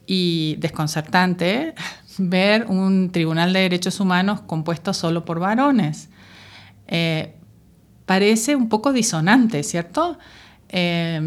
y 0.06 0.56
desconcertante 0.60 1.74
ver 2.18 2.66
un 2.68 3.12
tribunal 3.12 3.54
de 3.54 3.62
derechos 3.62 4.00
humanos 4.00 4.42
compuesto 4.42 4.94
solo 4.94 5.26
por 5.26 5.40
varones. 5.40 6.10
Eh, 6.88 7.34
parece 8.06 8.56
un 8.56 8.70
poco 8.70 8.94
disonante, 8.94 9.64
¿cierto? 9.64 10.18
Eh, 10.70 11.20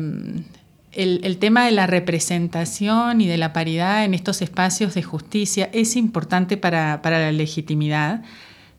el, 0.92 1.38
tema 1.38 1.64
de 1.64 1.70
la 1.70 1.86
representación 1.86 3.20
y 3.20 3.26
de 3.26 3.36
la 3.36 3.52
paridad 3.52 4.04
en 4.04 4.14
estos 4.14 4.42
espacios 4.42 4.94
de 4.94 5.02
justicia 5.02 5.70
es 5.72 5.94
importante 5.96 6.56
para, 6.56 7.00
la 7.02 7.32
legitimidad. 7.32 8.22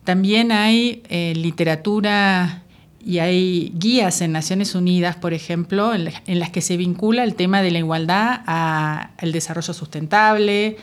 También 0.04 0.52
hay 0.52 1.04
eh, 1.10 1.34
literatura 1.36 2.64
y 3.00 3.20
hay 3.20 3.72
guías 3.76 4.22
en 4.22 4.34
Naciones 4.34 4.76
Unidas, 4.76 5.16
por 5.16 5.34
ejemplo, 5.34 5.94
en, 5.94 6.40
las 6.40 6.50
que 6.50 6.62
se 6.62 6.76
vincula 6.76 7.24
el 7.24 7.36
tema 7.36 7.62
de 7.62 7.72
la 7.72 7.80
igualdad 7.80 8.42
al 8.46 9.32
desarrollo 9.32 9.74
sustentable, 9.74 10.78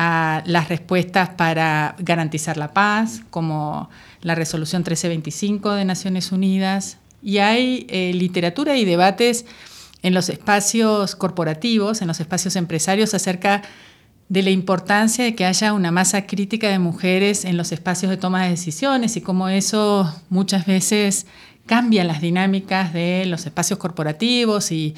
a 0.00 0.44
las 0.46 0.68
respuestas 0.68 1.30
para 1.30 1.96
garantizar 1.98 2.56
la 2.56 2.72
paz, 2.72 3.22
como 3.30 3.90
la 4.22 4.36
resolución 4.36 4.82
1325 4.82 5.72
de 5.72 5.84
Naciones 5.84 6.30
Unidas. 6.30 6.98
Y 7.20 7.38
hay 7.38 7.84
eh, 7.90 8.12
literatura 8.14 8.76
y 8.76 8.84
debates 8.84 9.44
en 10.02 10.14
los 10.14 10.28
espacios 10.28 11.16
corporativos, 11.16 12.00
en 12.00 12.06
los 12.06 12.20
espacios 12.20 12.54
empresarios, 12.54 13.12
acerca 13.12 13.62
de 14.28 14.42
la 14.44 14.50
importancia 14.50 15.24
de 15.24 15.34
que 15.34 15.44
haya 15.44 15.72
una 15.72 15.90
masa 15.90 16.26
crítica 16.26 16.68
de 16.68 16.78
mujeres 16.78 17.44
en 17.44 17.56
los 17.56 17.72
espacios 17.72 18.08
de 18.10 18.18
toma 18.18 18.44
de 18.44 18.50
decisiones 18.50 19.16
y 19.16 19.20
cómo 19.20 19.48
eso 19.48 20.14
muchas 20.28 20.64
veces 20.64 21.26
cambia 21.66 22.04
las 22.04 22.20
dinámicas 22.20 22.92
de 22.92 23.26
los 23.26 23.46
espacios 23.46 23.80
corporativos 23.80 24.70
y 24.70 24.94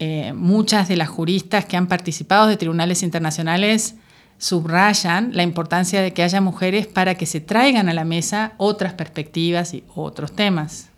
eh, 0.00 0.32
muchas 0.34 0.88
de 0.88 0.96
las 0.96 1.08
juristas 1.08 1.64
que 1.64 1.76
han 1.76 1.86
participado 1.86 2.48
de 2.48 2.56
tribunales 2.56 3.04
internacionales 3.04 3.94
subrayan 4.40 5.30
la 5.34 5.42
importancia 5.42 6.00
de 6.00 6.12
que 6.12 6.22
haya 6.22 6.40
mujeres 6.40 6.86
para 6.86 7.14
que 7.14 7.26
se 7.26 7.40
traigan 7.40 7.88
a 7.88 7.94
la 7.94 8.04
mesa 8.04 8.54
otras 8.56 8.94
perspectivas 8.94 9.74
y 9.74 9.84
otros 9.94 10.32
temas. 10.34 10.88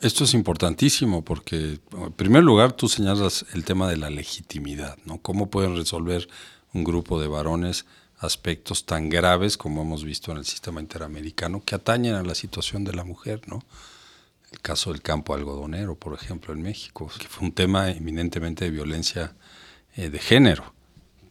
Esto 0.00 0.24
es 0.24 0.32
importantísimo 0.32 1.22
porque, 1.22 1.80
en 1.92 2.12
primer 2.12 2.44
lugar, 2.44 2.72
tú 2.72 2.88
señalas 2.88 3.44
el 3.52 3.64
tema 3.64 3.88
de 3.88 3.98
la 3.98 4.08
legitimidad, 4.08 4.96
¿no? 5.04 5.18
¿Cómo 5.18 5.50
pueden 5.50 5.76
resolver 5.76 6.28
un 6.72 6.84
grupo 6.84 7.20
de 7.20 7.26
varones 7.26 7.84
aspectos 8.18 8.86
tan 8.86 9.08
graves 9.08 9.58
como 9.58 9.82
hemos 9.82 10.04
visto 10.04 10.30
en 10.30 10.38
el 10.38 10.44
sistema 10.44 10.80
interamericano 10.80 11.62
que 11.64 11.74
atañen 11.74 12.14
a 12.14 12.22
la 12.22 12.34
situación 12.34 12.84
de 12.84 12.94
la 12.94 13.04
mujer, 13.04 13.42
¿no? 13.46 13.64
El 14.52 14.60
caso 14.60 14.92
del 14.92 15.02
campo 15.02 15.34
algodonero, 15.34 15.96
por 15.96 16.14
ejemplo, 16.14 16.54
en 16.54 16.62
México, 16.62 17.10
que 17.18 17.28
fue 17.28 17.48
un 17.48 17.52
tema 17.52 17.90
eminentemente 17.90 18.64
de 18.64 18.70
violencia 18.70 19.34
eh, 19.96 20.10
de 20.10 20.18
género 20.18 20.79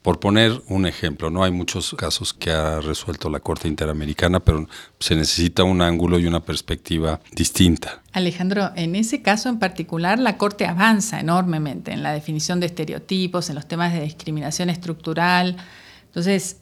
por 0.01 0.19
poner 0.19 0.61
un 0.67 0.85
ejemplo, 0.85 1.29
no 1.29 1.43
hay 1.43 1.51
muchos 1.51 1.93
casos 1.97 2.33
que 2.33 2.51
ha 2.51 2.79
resuelto 2.79 3.29
la 3.29 3.41
Corte 3.41 3.67
Interamericana, 3.67 4.39
pero 4.39 4.67
se 4.99 5.15
necesita 5.15 5.63
un 5.63 5.81
ángulo 5.81 6.19
y 6.19 6.25
una 6.25 6.39
perspectiva 6.39 7.19
distinta. 7.33 8.01
Alejandro, 8.13 8.71
en 8.75 8.95
ese 8.95 9.21
caso 9.21 9.49
en 9.49 9.59
particular, 9.59 10.17
la 10.17 10.37
Corte 10.37 10.65
avanza 10.65 11.19
enormemente 11.19 11.91
en 11.91 12.01
la 12.01 12.13
definición 12.13 12.61
de 12.61 12.67
estereotipos, 12.67 13.49
en 13.49 13.55
los 13.55 13.67
temas 13.67 13.91
de 13.91 14.01
discriminación 14.01 14.69
estructural. 14.69 15.57
Entonces, 16.05 16.57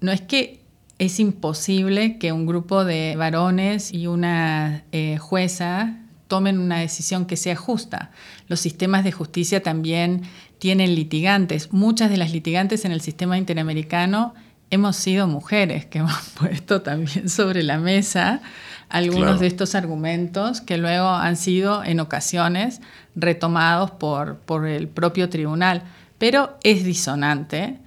no 0.00 0.12
es 0.12 0.20
que 0.20 0.60
es 0.98 1.18
imposible 1.18 2.18
que 2.18 2.32
un 2.32 2.46
grupo 2.46 2.84
de 2.84 3.16
varones 3.16 3.92
y 3.92 4.06
una 4.06 4.84
eh, 4.92 5.16
jueza 5.18 5.96
tomen 6.28 6.58
una 6.58 6.78
decisión 6.78 7.26
que 7.26 7.36
sea 7.36 7.56
justa. 7.56 8.10
Los 8.48 8.60
sistemas 8.60 9.04
de 9.04 9.12
justicia 9.12 9.62
también 9.62 10.22
tienen 10.62 10.94
litigantes. 10.94 11.72
Muchas 11.72 12.08
de 12.08 12.16
las 12.16 12.30
litigantes 12.30 12.84
en 12.84 12.92
el 12.92 13.00
sistema 13.00 13.36
interamericano 13.36 14.32
hemos 14.70 14.94
sido 14.94 15.26
mujeres 15.26 15.86
que 15.86 15.98
hemos 16.02 16.20
puesto 16.38 16.82
también 16.82 17.28
sobre 17.28 17.64
la 17.64 17.78
mesa 17.78 18.40
algunos 18.88 19.40
de 19.40 19.48
estos 19.48 19.74
argumentos 19.74 20.60
que 20.60 20.78
luego 20.78 21.08
han 21.08 21.36
sido 21.36 21.82
en 21.82 21.98
ocasiones 21.98 22.80
retomados 23.16 23.90
por, 23.90 24.36
por 24.36 24.68
el 24.68 24.86
propio 24.86 25.28
tribunal. 25.28 25.82
Pero 26.18 26.56
es 26.62 26.84
disonante 26.84 27.78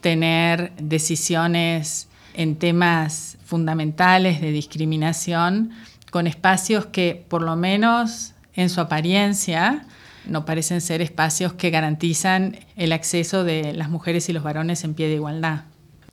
tener 0.00 0.72
decisiones 0.74 2.08
en 2.34 2.56
temas 2.56 3.38
fundamentales 3.44 4.40
de 4.40 4.50
discriminación 4.50 5.70
con 6.10 6.26
espacios 6.26 6.86
que 6.86 7.24
por 7.28 7.42
lo 7.42 7.54
menos 7.54 8.34
en 8.54 8.70
su 8.70 8.80
apariencia 8.80 9.86
no 10.28 10.44
parecen 10.44 10.80
ser 10.80 11.02
espacios 11.02 11.52
que 11.52 11.70
garantizan 11.70 12.56
el 12.76 12.92
acceso 12.92 13.44
de 13.44 13.72
las 13.72 13.90
mujeres 13.90 14.28
y 14.28 14.32
los 14.32 14.42
varones 14.42 14.84
en 14.84 14.94
pie 14.94 15.08
de 15.08 15.14
igualdad. 15.14 15.64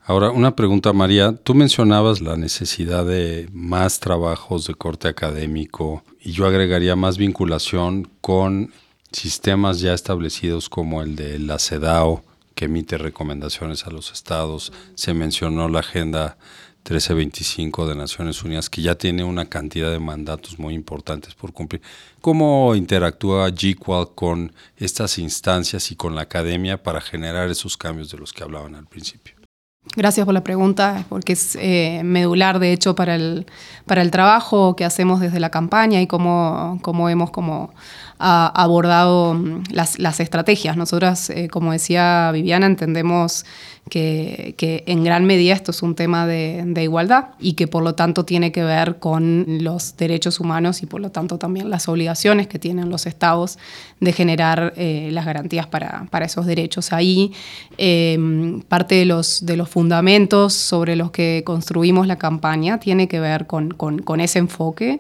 Ahora, 0.08 0.30
una 0.30 0.56
pregunta, 0.56 0.94
María. 0.94 1.36
Tú 1.36 1.56
mencionabas 1.56 2.22
la 2.22 2.38
necesidad 2.38 3.06
de 3.06 3.50
más 3.52 4.00
trabajos 4.00 4.68
de 4.68 4.76
corte 4.76 5.08
académico 5.08 6.04
y 6.22 6.32
yo 6.32 6.46
agregaría 6.46 6.96
más 6.96 7.18
vinculación 7.18 8.08
con 8.22 8.72
sistemas 9.12 9.80
ya 9.80 9.94
establecidos 9.94 10.70
como 10.70 11.02
el 11.02 11.16
de 11.16 11.40
la 11.40 11.58
CEDAW, 11.58 12.22
que 12.54 12.66
emite 12.66 13.00
recomendaciones 13.00 13.88
a 13.88 13.90
los 13.90 14.12
estados. 14.12 14.72
Se 14.94 15.16
mencionó 15.16 15.70
la 15.70 15.80
Agenda 15.80 16.38
1325 16.86 17.88
de 17.88 17.96
Naciones 17.96 18.44
Unidas, 18.44 18.70
que 18.70 18.84
ya 18.84 18.94
tiene 18.94 19.24
una 19.24 19.46
cantidad 19.46 19.92
de 19.92 19.98
mandatos 19.98 20.60
muy 20.60 20.76
importantes 20.76 21.34
por 21.34 21.52
cumplir. 21.52 21.82
¿Cómo 22.22 22.76
interactúa 22.76 23.50
GQual 23.50 24.10
con 24.14 24.54
estas 24.78 25.18
instancias 25.18 25.90
y 25.92 25.96
con 25.96 26.14
la 26.14 26.22
academia 26.22 26.82
para 26.84 27.02
generar 27.02 27.50
esos 27.50 27.76
cambios 27.76 28.12
de 28.12 28.20
los 28.20 28.32
que 28.32 28.44
hablaban 28.44 28.76
al 28.76 28.86
principio? 28.86 29.34
Gracias 29.96 30.26
por 30.26 30.34
la 30.34 30.44
pregunta, 30.44 31.06
porque 31.10 31.34
es 31.34 31.56
eh, 31.56 32.02
medular, 32.04 32.60
de 32.60 32.72
hecho, 32.72 32.96
para 32.96 33.16
el, 33.16 33.48
para 33.88 34.04
el 34.04 34.12
trabajo 34.12 34.76
que 34.76 34.86
hacemos 34.86 35.22
desde 35.22 35.40
la 35.40 35.50
campaña 35.50 36.02
y 36.02 36.08
cómo, 36.08 36.80
cómo 36.84 37.10
hemos 37.10 37.32
como 37.32 37.74
abordado 38.18 39.34
mm, 39.34 39.64
las, 39.72 40.20
estrategias. 40.20 40.78
Nosotras, 40.78 41.30
eh, 41.30 41.48
como 41.50 41.72
decía 41.72 42.32
Viviana, 42.32 42.66
entendemos 42.66 43.46
que, 43.90 44.56
en 44.88 45.04
gran 45.04 45.26
medida 45.26 45.54
esto 45.54 45.72
es 45.72 45.84
un 45.84 45.96
tema 45.96 46.26
de, 46.26 46.82
igualdad 46.82 47.30
y 47.40 47.54
que 47.54 47.68
por 47.68 47.84
lo 47.84 47.94
tanto 47.94 48.26
tiene 48.26 48.52
que 48.52 48.64
ver 48.64 48.98
con 48.98 49.46
los 49.62 49.96
derechos 49.98 50.40
humanos 50.40 50.82
y 50.82 50.86
por 50.86 51.02
lo 51.02 51.12
tanto 51.12 51.38
también 51.38 51.70
las 51.70 51.88
obligaciones 51.88 52.48
que 52.48 52.58
tienen 52.58 52.90
los 52.90 53.06
estados 53.06 53.58
de 54.00 54.12
generar 54.12 54.74
eh, 54.76 55.10
las 55.12 55.26
garantías 55.26 55.68
para, 55.68 56.08
esos 56.26 56.46
derechos. 56.46 56.94
Ahí 56.94 57.34
em, 57.78 58.62
parte 58.62 58.96
de 58.96 59.06
los, 59.06 59.46
de 59.46 59.58
los 59.58 59.70
fundamentos 59.70 60.54
sobre 60.54 60.96
los 60.96 61.12
que 61.12 61.44
construimos 61.46 62.08
la 62.08 62.18
campaña 62.18 62.80
tiene 62.80 63.08
que 63.08 63.20
ver 63.20 63.46
con, 63.46 63.70
con 63.70 64.20
ese 64.20 64.40
enfoque. 64.40 65.00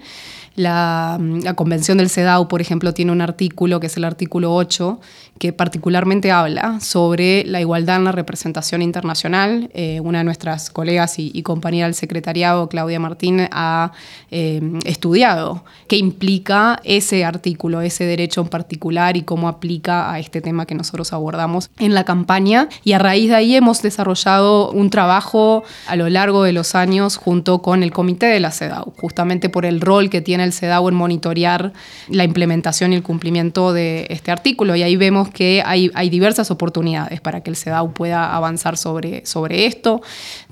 La, 0.56 1.20
Convención 1.56 1.98
del 1.98 2.10
CEDAW, 2.10 2.48
por 2.48 2.62
ejemplo, 2.62 2.94
tiene 2.94 3.05
un 3.10 3.22
artículo, 3.22 3.80
que 3.80 3.88
es 3.88 3.98
el 3.98 4.04
artículo 4.04 4.54
8, 4.54 5.00
que 5.38 5.52
particularmente 5.52 6.32
habla 6.32 6.80
sobre 6.80 7.44
la 7.46 7.60
igualdad 7.60 7.98
en 7.98 8.06
la 8.06 8.14
representación 8.14 8.82
internacional. 8.82 9.70
Eh, 9.74 10.00
una 10.02 10.20
de 10.20 10.24
nuestras 10.24 10.70
colegas 10.70 11.20
y, 11.20 11.44
compañera 11.44 11.88
del 11.88 11.94
secretariado, 11.94 12.70
Claudia 12.70 13.00
Martín, 13.00 13.48
ha 13.52 13.92
eh, 14.32 14.62
estudiado 14.86 15.66
qué 15.88 15.98
implica 15.98 16.80
ese 16.86 17.26
artículo, 17.26 17.82
ese 17.82 18.06
derecho 18.06 18.42
en 18.42 18.48
particular 18.48 19.18
y 19.18 19.24
cómo 19.24 19.50
aplica 19.50 20.12
a 20.12 20.20
este 20.20 20.40
tema 20.40 20.66
que 20.66 20.74
nosotros 20.74 21.12
abordamos 21.12 21.70
en 21.80 21.94
la 21.94 22.06
campaña. 22.06 22.70
Y 22.86 22.94
a 22.94 23.00
raíz 23.00 23.30
de 23.30 23.36
ahí 23.36 23.56
hemos 23.56 23.82
desarrollado 23.82 24.72
un 24.72 24.90
trabajo 24.90 25.64
a 25.88 25.98
lo 25.98 26.08
largo 26.08 26.44
de 26.44 26.54
los 26.54 26.76
años 26.76 27.18
junto 27.18 27.62
con 27.62 27.84
el 27.84 27.92
comité 27.92 28.28
de 28.28 28.40
la 28.40 28.52
CEDAW, 28.52 28.94
justamente 28.98 29.50
por 29.50 29.66
el 29.66 29.82
rol 29.82 30.10
que 30.10 30.22
tiene 30.22 30.46
el 30.46 30.54
CEDAW 30.54 30.88
en 30.88 30.96
monitorear 30.96 31.74
la 32.08 32.24
implementación 32.24 32.94
y 32.94 32.96
el 32.96 33.04
cumplimiento 33.04 33.74
de 33.74 34.08
este 34.10 34.32
artículo. 34.32 34.78
Y 34.78 34.84
ahí 34.84 34.96
vemos 34.96 35.25
que 35.30 35.62
hay, 35.66 35.92
hay 35.94 36.10
diversas 36.10 36.52
oportunidades 36.52 37.22
para 37.22 37.42
que 37.42 37.50
el 37.50 37.56
CEDAW 37.56 37.94
pueda 37.94 38.36
avanzar 38.36 38.78
sobre, 38.78 39.26
sobre 39.26 39.66
esto. 39.66 40.02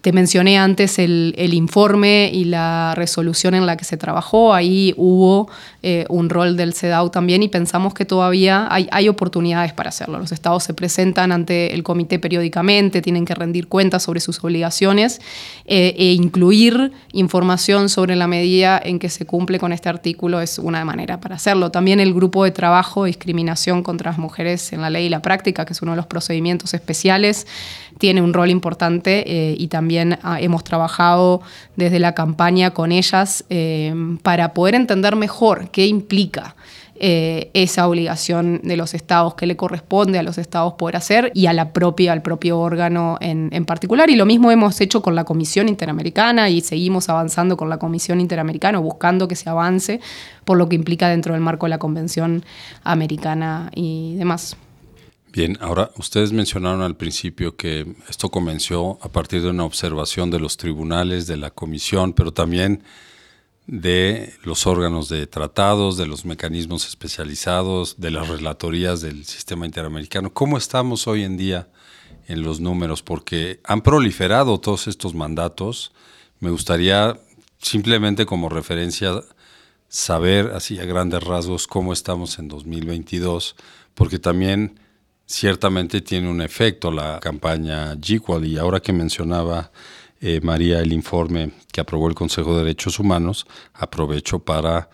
Te 0.03 0.11
mencioné 0.11 0.57
antes 0.57 0.99
el, 0.99 1.33
el 1.37 1.53
informe 1.53 2.29
y 2.33 2.43
la 2.43 2.93
resolución 2.93 3.55
en 3.55 3.65
la 3.65 3.77
que 3.77 3.85
se 3.85 3.95
trabajó. 3.95 4.53
Ahí 4.53 4.93
hubo 4.97 5.49
eh, 5.81 6.05
un 6.09 6.29
rol 6.29 6.57
del 6.57 6.73
CEDAW 6.73 7.09
también 7.09 7.41
y 7.41 7.47
pensamos 7.47 7.93
que 7.93 8.03
todavía 8.03 8.67
hay, 8.69 8.89
hay 8.91 9.07
oportunidades 9.07 9.71
para 9.71 9.87
hacerlo. 9.87 10.19
Los 10.19 10.33
estados 10.33 10.65
se 10.65 10.73
presentan 10.73 11.31
ante 11.31 11.73
el 11.73 11.83
comité 11.83 12.19
periódicamente, 12.19 13.01
tienen 13.01 13.23
que 13.23 13.33
rendir 13.33 13.69
cuentas 13.69 14.03
sobre 14.03 14.19
sus 14.19 14.43
obligaciones 14.43 15.21
eh, 15.67 15.95
e 15.97 16.11
incluir 16.11 16.91
información 17.13 17.87
sobre 17.87 18.17
la 18.17 18.27
medida 18.27 18.81
en 18.83 18.99
que 18.99 19.07
se 19.07 19.25
cumple 19.25 19.57
con 19.57 19.71
este 19.71 19.87
artículo 19.87 20.41
es 20.41 20.59
una 20.59 20.83
manera 20.83 21.21
para 21.21 21.35
hacerlo. 21.35 21.71
También 21.71 22.01
el 22.01 22.13
grupo 22.13 22.43
de 22.43 22.51
trabajo 22.51 23.05
discriminación 23.05 23.83
contra 23.83 24.11
las 24.11 24.19
mujeres 24.19 24.73
en 24.73 24.81
la 24.81 24.89
ley 24.89 25.05
y 25.05 25.09
la 25.09 25.21
práctica, 25.21 25.63
que 25.63 25.71
es 25.71 25.81
uno 25.81 25.93
de 25.93 25.97
los 25.97 26.07
procedimientos 26.07 26.73
especiales, 26.73 27.47
tiene 27.99 28.21
un 28.21 28.33
rol 28.33 28.49
importante 28.49 29.23
eh, 29.27 29.55
y 29.57 29.67
también 29.67 29.92
ah, 29.99 30.39
hemos 30.39 30.63
trabajado 30.63 31.41
desde 31.75 31.99
la 31.99 32.13
campaña 32.13 32.71
con 32.71 32.91
ellas 32.91 33.45
eh, 33.49 33.93
para 34.21 34.53
poder 34.53 34.75
entender 34.75 35.15
mejor 35.15 35.69
qué 35.71 35.87
implica 35.87 36.55
eh, 36.95 37.49
esa 37.53 37.87
obligación 37.87 38.61
de 38.63 38.77
los 38.77 38.93
estados 38.93 39.33
que 39.33 39.47
le 39.47 39.57
corresponde 39.57 40.19
a 40.19 40.23
los 40.23 40.37
estados 40.37 40.73
poder 40.75 40.95
hacer 40.95 41.31
y 41.33 41.47
a 41.47 41.53
la 41.53 41.73
propia, 41.73 42.13
al 42.13 42.21
propio 42.21 42.59
órgano 42.59 43.17
en, 43.19 43.49
en, 43.51 43.65
particular. 43.65 44.09
Y 44.11 44.15
lo 44.15 44.25
mismo 44.25 44.51
hemos 44.51 44.79
hecho 44.79 45.01
con 45.01 45.15
la 45.15 45.23
Comisión 45.23 45.69
Interamericana 45.69 46.49
y 46.49 46.61
seguimos 46.61 47.09
avanzando 47.09 47.57
con 47.57 47.69
la 47.69 47.77
Comisión 47.77 48.21
Interamericana, 48.21 48.77
buscando 48.77 49.27
que 49.27 49.35
se 49.35 49.49
avance 49.49 50.01
por 50.45 50.57
lo 50.57 50.69
que 50.69 50.75
implica 50.75 51.09
dentro 51.09 51.33
del 51.33 51.41
marco 51.41 51.65
de 51.65 51.71
la 51.71 51.79
Convención 51.79 52.45
Americana 52.83 53.71
y 53.73 54.15
demás. 54.15 54.55
Bien, 55.33 55.57
ahora 55.61 55.89
ustedes 55.97 56.31
mencionaron 56.31 56.83
al 56.83 56.95
principio 56.95 57.55
que 57.55 57.95
esto 58.07 58.29
comenzó 58.29 58.99
a 59.01 59.09
partir 59.09 59.41
de 59.41 59.49
una 59.49 59.65
observación 59.65 60.29
de 60.29 60.39
los 60.39 60.57
tribunales, 60.57 61.25
de 61.25 61.37
la 61.37 61.49
comisión, 61.49 62.13
pero 62.13 62.31
también 62.31 62.83
de 63.65 64.31
los 64.43 64.67
órganos 64.67 65.09
de 65.09 65.25
tratados, 65.25 65.97
de 65.97 66.05
los 66.05 66.23
mecanismos 66.23 66.87
especializados, 66.87 67.99
de 67.99 68.11
las 68.11 68.27
relatorías 68.27 69.01
del 69.01 69.25
sistema 69.25 69.65
interamericano. 69.65 70.31
¿Cómo 70.31 70.55
estamos 70.55 71.07
hoy 71.07 71.23
en 71.23 71.35
día 71.35 71.67
en 72.27 72.43
los 72.43 72.59
números? 72.59 73.01
Porque 73.01 73.59
han 73.63 73.81
proliferado 73.81 74.59
todos 74.59 74.85
estos 74.85 75.15
mandatos. 75.15 75.93
Me 76.41 76.51
gustaría 76.51 77.19
simplemente 77.59 78.27
como 78.27 78.49
referencia 78.49 79.23
saber 79.87 80.51
así 80.53 80.77
a 80.77 80.85
grandes 80.85 81.23
rasgos 81.23 81.65
cómo 81.65 81.91
estamos 81.91 82.37
en 82.37 82.49
2022, 82.49 83.55
porque 83.95 84.19
también 84.19 84.82
ciertamente 85.25 86.01
tiene 86.01 86.29
un 86.29 86.41
efecto 86.41 86.91
la 86.91 87.19
campaña 87.19 87.95
GQual 87.95 88.45
y 88.45 88.57
ahora 88.57 88.79
que 88.79 88.93
mencionaba 88.93 89.71
eh, 90.25 90.39
María, 90.41 90.79
el 90.79 90.93
informe 90.93 91.51
que 91.71 91.81
aprobó 91.81 92.07
el 92.07 92.15
Consejo 92.15 92.53
de 92.53 92.63
Derechos 92.63 92.97
Humanos, 92.97 93.45
aprovecho 93.73 94.39
para 94.39 94.89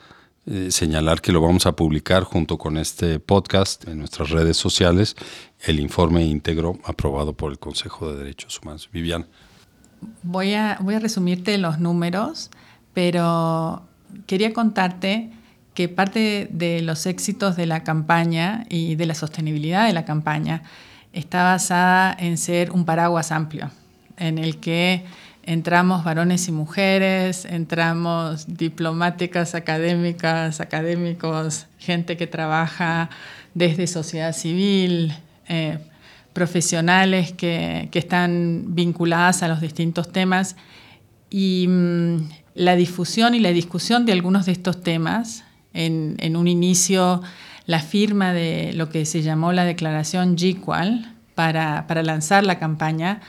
eh, 0.47 0.71
señalar 0.71 1.21
que 1.21 1.31
lo 1.31 1.39
vamos 1.39 1.67
a 1.67 1.75
publicar 1.75 2.23
junto 2.23 2.57
con 2.57 2.77
este 2.77 3.19
podcast 3.19 3.87
en 3.87 3.99
nuestras 3.99 4.31
redes 4.31 4.57
sociales, 4.57 5.15
el 5.65 5.79
informe 5.79 6.25
íntegro 6.25 6.79
aprobado 6.83 7.33
por 7.33 7.51
el 7.51 7.59
Consejo 7.59 8.11
de 8.11 8.17
Derechos 8.17 8.59
Humanos. 8.59 8.89
Vivian. 8.91 9.27
Voy 10.23 10.55
a, 10.55 10.79
voy 10.81 10.95
a 10.95 10.99
resumirte 10.99 11.55
los 11.59 11.77
números, 11.77 12.49
pero 12.95 13.83
quería 14.25 14.51
contarte 14.51 15.31
que 15.79 15.87
parte 15.87 16.49
de 16.51 16.81
los 16.81 17.05
éxitos 17.05 17.55
de 17.55 17.65
la 17.65 17.85
campaña 17.85 18.65
y 18.67 18.95
de 18.95 19.05
la 19.05 19.13
sostenibilidad 19.13 19.87
de 19.87 19.93
la 19.93 20.03
campaña 20.03 20.61
está 21.13 21.43
basada 21.43 22.13
en 22.19 22.37
ser 22.37 22.71
un 22.71 22.83
paraguas 22.83 23.31
amplio 23.31 23.71
en 24.17 24.39
el 24.39 24.57
que 24.57 25.05
entramos 25.43 26.03
varones 26.03 26.49
y 26.49 26.51
mujeres, 26.51 27.45
entramos 27.45 28.57
diplomáticas, 28.57 29.55
académicas, 29.55 30.59
académicos, 30.59 31.67
gente 31.77 32.17
que 32.17 32.27
trabaja 32.27 33.09
desde 33.53 33.87
sociedad 33.87 34.33
civil, 34.33 35.13
eh, 35.47 35.77
profesionales 36.33 37.31
que, 37.31 37.89
están 37.93 38.75
vinculadas 38.75 39.43
a 39.43 39.47
los 39.47 39.61
distintos 39.61 40.11
temas. 40.11 40.57
Y 41.29 41.67
mm, 41.69 42.29
la 42.55 42.75
difusión 42.75 43.33
y 43.33 43.39
la 43.39 43.51
discusión 43.51 44.05
de 44.05 44.11
algunos 44.11 44.45
de 44.45 44.51
estos 44.51 44.83
temas, 44.83 45.45
en, 45.73 46.35
un 46.35 46.47
inicio 46.47 47.21
la 47.65 47.79
firma 47.79 48.33
de 48.33 48.73
lo 48.73 48.89
que 48.89 49.05
se 49.05 49.21
llamó 49.21 49.53
la 49.53 49.65
declaración 49.65 50.37
GIQUAL 50.37 51.15
para, 51.35 51.85
para 51.87 52.03
lanzar 52.03 52.43
la 52.43 52.59
campaña, 52.59 53.21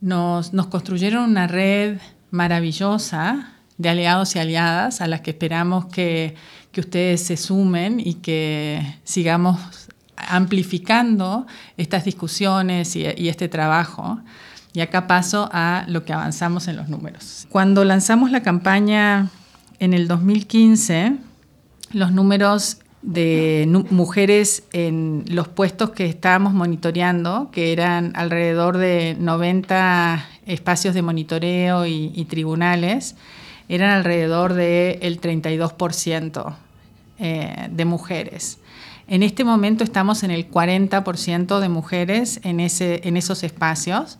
nos, 0.00 0.50
construyeron 0.70 1.30
una 1.30 1.46
red 1.46 1.98
maravillosa 2.30 3.54
de 3.76 3.88
aliados 3.88 4.36
y 4.36 4.38
aliadas 4.38 5.00
a 5.00 5.06
las 5.06 5.20
que 5.20 5.30
esperamos 5.30 5.86
que, 5.86 6.34
ustedes 6.76 7.22
se 7.22 7.36
sumen 7.36 8.00
y 8.00 8.14
que 8.14 8.96
sigamos 9.04 9.58
amplificando 10.16 11.46
estas 11.76 12.04
discusiones 12.04 12.96
y, 12.96 13.04
este 13.28 13.48
trabajo. 13.48 14.18
Y 14.72 14.80
acá 14.80 15.06
paso 15.06 15.50
a 15.52 15.84
lo 15.88 16.04
que 16.04 16.14
avanzamos 16.14 16.68
en 16.68 16.76
los 16.76 16.88
números. 16.88 17.46
Cuando 17.50 17.84
lanzamos 17.84 18.30
la 18.30 18.42
campaña 18.42 19.28
en 19.78 19.92
el 19.92 20.08
2015, 20.08 21.16
los 21.92 22.12
números 22.12 22.78
de 23.02 23.66
mujeres 23.90 24.64
en 24.72 25.24
los 25.28 25.48
puestos 25.48 25.90
que 25.90 26.06
estábamos 26.06 26.52
monitoreando, 26.52 27.50
que 27.50 27.72
eran 27.72 28.12
alrededor 28.14 28.76
de 28.76 29.16
90 29.18 30.24
espacios 30.46 30.94
de 30.94 31.02
monitoreo 31.02 31.86
y, 31.86 32.26
tribunales, 32.28 33.16
eran 33.68 33.90
alrededor 33.90 34.54
del 34.54 35.20
32% 35.20 36.54
eh, 37.18 37.68
de 37.70 37.84
mujeres. 37.84 38.58
En 39.06 39.22
este 39.22 39.44
momento 39.44 39.82
estamos 39.82 40.22
en 40.22 40.30
el 40.30 40.50
40% 40.50 41.58
de 41.58 41.68
mujeres 41.68 42.40
en, 42.44 42.60
ese, 42.60 43.00
en 43.04 43.16
esos 43.16 43.42
espacios, 43.42 44.18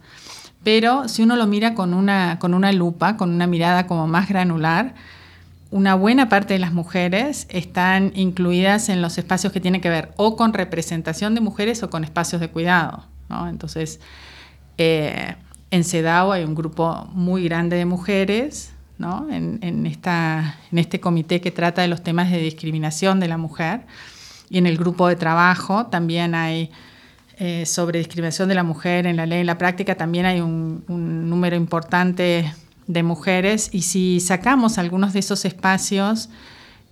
pero 0.65 1.09
si 1.09 1.23
uno 1.23 1.37
lo 1.37 1.47
mira 1.47 1.75
con 1.75 1.95
una, 1.95 2.39
con 2.39 2.55
una 2.55 2.73
lupa, 2.73 3.17
con 3.17 3.31
una 3.31 3.47
mirada 3.47 3.87
como 3.87 4.09
más 4.09 4.29
granular, 4.29 4.95
una 5.71 5.95
buena 5.95 6.29
parte 6.29 6.55
de 6.55 6.59
las 6.59 6.73
mujeres 6.73 7.47
están 7.49 8.13
incluidas 8.15 8.89
en 8.89 9.03
los 9.03 9.19
espacios 9.19 9.53
que 9.53 9.61
tienen 9.61 9.81
que 9.81 9.89
ver 9.89 10.13
o 10.17 10.37
con 10.37 10.53
representación 10.53 11.35
de 11.35 11.41
mujeres 11.41 11.83
o 11.83 11.91
con 11.91 12.05
espacios 12.05 12.41
de 12.41 12.49
cuidado. 12.49 13.05
Entonces, 13.49 14.01
eh, 14.79 15.37
en 15.71 15.85
CEDAW 15.85 16.33
hay 16.33 16.45
un 16.45 16.57
grupo 16.57 17.09
muy 17.13 17.45
grande 17.45 17.77
de 17.77 17.85
mujeres 17.85 18.73
en, 19.31 19.87
esta, 19.87 20.59
en 20.71 20.79
este 20.79 21.01
comité 21.01 21.41
que 21.41 21.51
trata 21.51 21.83
de 21.83 21.89
los 21.89 22.03
temas 22.03 22.31
de 22.31 22.39
discriminación 22.39 23.21
de 23.21 23.29
la 23.29 23.39
mujer. 23.39 23.83
Y 24.51 24.59
en 24.59 24.67
el 24.67 24.77
grupo 24.77 25.07
de 25.07 25.17
trabajo 25.17 25.87
también 25.87 26.35
hay 26.35 26.71
eh, 27.39 27.65
sobre 27.65 27.99
discriminación 28.01 28.49
de 28.49 28.57
la 28.57 28.65
mujer 28.65 29.07
en 29.07 29.17
la 29.17 29.27
ley 29.27 29.39
y 29.39 29.41
en 29.43 29.47
la 29.47 29.57
práctica, 29.57 29.95
también 29.95 30.27
hay 30.27 30.41
un, 30.41 30.85
un 30.89 31.31
número 31.31 31.57
importante 31.57 32.53
de 32.93 33.03
mujeres 33.03 33.71
y 33.73 33.83
si 33.83 34.21
sacamos 34.21 34.79
algunos 34.79 35.13
de 35.13 35.21
esos 35.21 35.45
espacios 35.45 36.29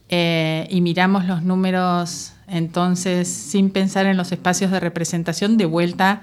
eh, 0.09 0.67
y 0.71 0.81
miramos 0.81 1.27
los 1.27 1.43
números 1.43 2.33
Entonces, 2.47 3.29
sin 3.29 3.71
pensar 3.71 4.07
en 4.07 4.17
los 4.17 4.33
espacios 4.33 4.71
de 4.71 4.81
representación, 4.81 5.59
de 5.59 5.67
vuelta 5.67 6.23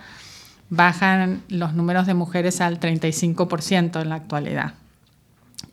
bajan 0.70 1.44
los 1.50 1.74
números 1.74 2.08
de 2.08 2.16
mujeres 2.16 2.62
al 2.62 2.80
35% 2.80 4.02
en 4.02 4.10
la 4.10 4.16
actualidad. 4.16 4.74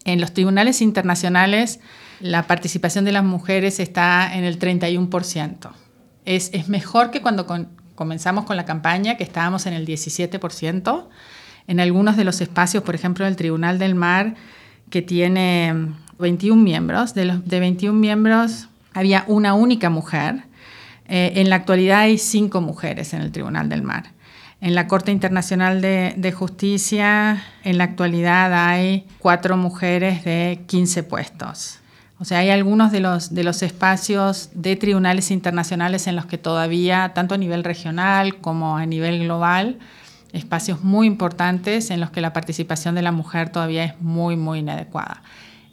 En 0.05 0.21
los 0.21 0.35
tribunales 0.35 0.83
internacionales, 0.83 1.81
la 2.21 2.47
participación 2.47 3.07
de 3.07 3.13
las 3.13 3.25
mujeres 3.25 3.81
está 3.81 4.35
en 4.35 4.45
el 4.45 4.59
31%. 4.59 5.71
Es, 6.27 6.51
es 6.53 6.69
mejor 6.69 7.11
que 7.11 7.23
cuando 7.23 7.47
comenzamos 7.95 8.45
con 8.45 8.57
la 8.57 8.67
campaña, 8.67 9.17
que 9.17 9.25
estábamos 9.25 9.65
en 9.65 9.73
el 9.73 9.87
17%. 9.87 11.09
En 11.67 11.81
algunos 11.81 12.17
de 12.17 12.25
los 12.25 12.41
espacios, 12.41 12.83
por 12.83 12.95
ejemplo, 12.95 13.27
el 13.27 13.37
Tribunal 13.37 13.79
del 13.79 13.95
Mar, 13.95 14.35
que 14.91 15.03
tiene 15.03 15.75
21 16.19 16.63
miembros, 16.63 17.15
de 17.15 17.25
los 17.27 17.47
de 17.47 17.61
21 17.61 17.99
miembros 17.99 18.69
había 18.95 19.25
una 19.27 19.55
única 19.55 19.91
mujer. 19.91 20.45
Eh, 21.09 21.33
en 21.37 21.51
la 21.51 21.57
actualidad 21.57 22.01
hay 22.01 22.19
cinco 22.19 22.61
mujeres 22.61 23.15
en 23.15 23.23
el 23.23 23.33
Tribunal 23.33 23.69
del 23.69 23.83
Mar. 23.83 24.13
En 24.61 24.75
la 24.75 24.87
Corte 24.87 25.11
Internacional 25.11 25.81
de, 25.81 26.15
de, 26.17 26.31
Justicia, 26.33 27.43
en 27.65 27.79
la 27.79 27.85
actualidad 27.85 28.53
hay 28.55 29.07
cuatro 29.19 29.57
mujeres 29.57 30.25
de 30.25 30.61
15 30.67 31.03
puestos. 31.03 31.81
O 32.23 32.25
sea, 32.25 32.39
hay 32.39 32.51
algunos 32.51 32.93
de 32.93 33.01
los, 33.01 33.35
de 33.35 33.43
los 33.43 33.65
espacios 33.65 34.51
de 34.55 34.77
tribunales 34.77 35.33
internacionales 35.33 36.07
en 36.07 36.15
los 36.15 36.27
que 36.27 36.39
todavía, 36.39 37.11
tanto 37.15 37.35
a 37.35 37.39
nivel 37.39 37.65
regional 37.65 38.37
como 38.37 38.77
a 38.77 38.87
nivel 38.87 39.25
global, 39.25 39.81
espacios 40.33 40.83
muy 40.83 41.07
importantes 41.07 41.91
en 41.91 42.01
los 42.01 42.11
que 42.11 42.21
la 42.21 42.33
participación 42.33 42.95
de 42.95 43.03
la 43.03 43.13
mujer 43.13 43.51
todavía 43.51 43.85
es 43.85 44.01
muy, 44.01 44.37
muy 44.37 44.61
inadecuada. 44.61 45.23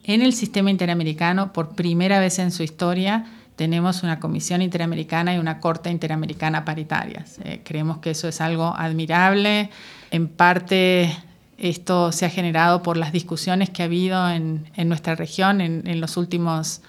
En 0.04 0.22
el 0.22 0.34
sistema 0.34 0.72
interamericano, 0.72 1.54
por 1.54 1.76
primera 1.76 2.20
vez 2.20 2.40
en 2.40 2.52
su 2.52 2.64
historia, 2.64 3.26
tenemos 3.56 4.04
una 4.04 4.20
comisión 4.20 4.62
interamericana 4.62 5.36
y 5.36 5.38
una 5.38 5.60
corte 5.60 5.92
interamericana 5.92 6.64
paritarias. 6.66 7.40
Eh, 7.44 7.62
creemos 7.64 7.98
que 7.98 8.12
eso 8.12 8.28
es 8.28 8.40
algo 8.42 8.74
admirable. 8.76 9.70
En 10.12 10.28
parte 10.30 11.14
esto 11.58 12.14
se 12.14 12.26
ha 12.26 12.30
generado 12.30 12.82
por 12.82 12.96
las 12.96 13.12
discusiones 13.12 13.70
que 13.70 13.82
ha 13.82 13.86
habido 13.86 14.30
en, 14.30 14.66
nuestra 14.86 15.16
región 15.16 15.60
en, 15.60 16.00
los 16.00 16.16
últimos 16.16 16.82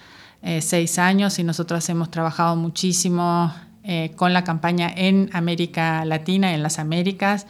eh, 0.43 0.61
seis 0.63 0.99
años 0.99 1.39
y 1.41 1.45
nosotros 1.45 1.89
hemos 1.89 2.11
trabajado 2.11 2.55
muchísimo 2.55 3.53
eh, 3.83 4.13
con 4.17 4.33
la 4.33 4.45
campaña 4.45 4.93
en 4.95 5.31
América 5.33 6.05
Latina, 6.05 6.53
en 6.55 6.63
las 6.63 6.79
Américas, 6.79 7.47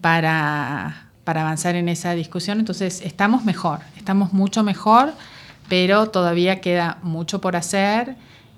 para, 0.00 1.08
para 1.24 1.42
avanzar 1.42 1.74
en 1.74 1.88
esa 1.88 2.14
discusión. 2.14 2.58
Entonces, 2.58 3.02
estamos 3.02 3.44
mejor, 3.44 3.80
estamos 3.96 4.32
mucho 4.32 4.62
mejor, 4.62 5.12
pero 5.68 6.08
todavía 6.10 6.60
queda 6.60 6.98
mucho 7.02 7.40
por 7.40 7.56
hacer 7.56 8.16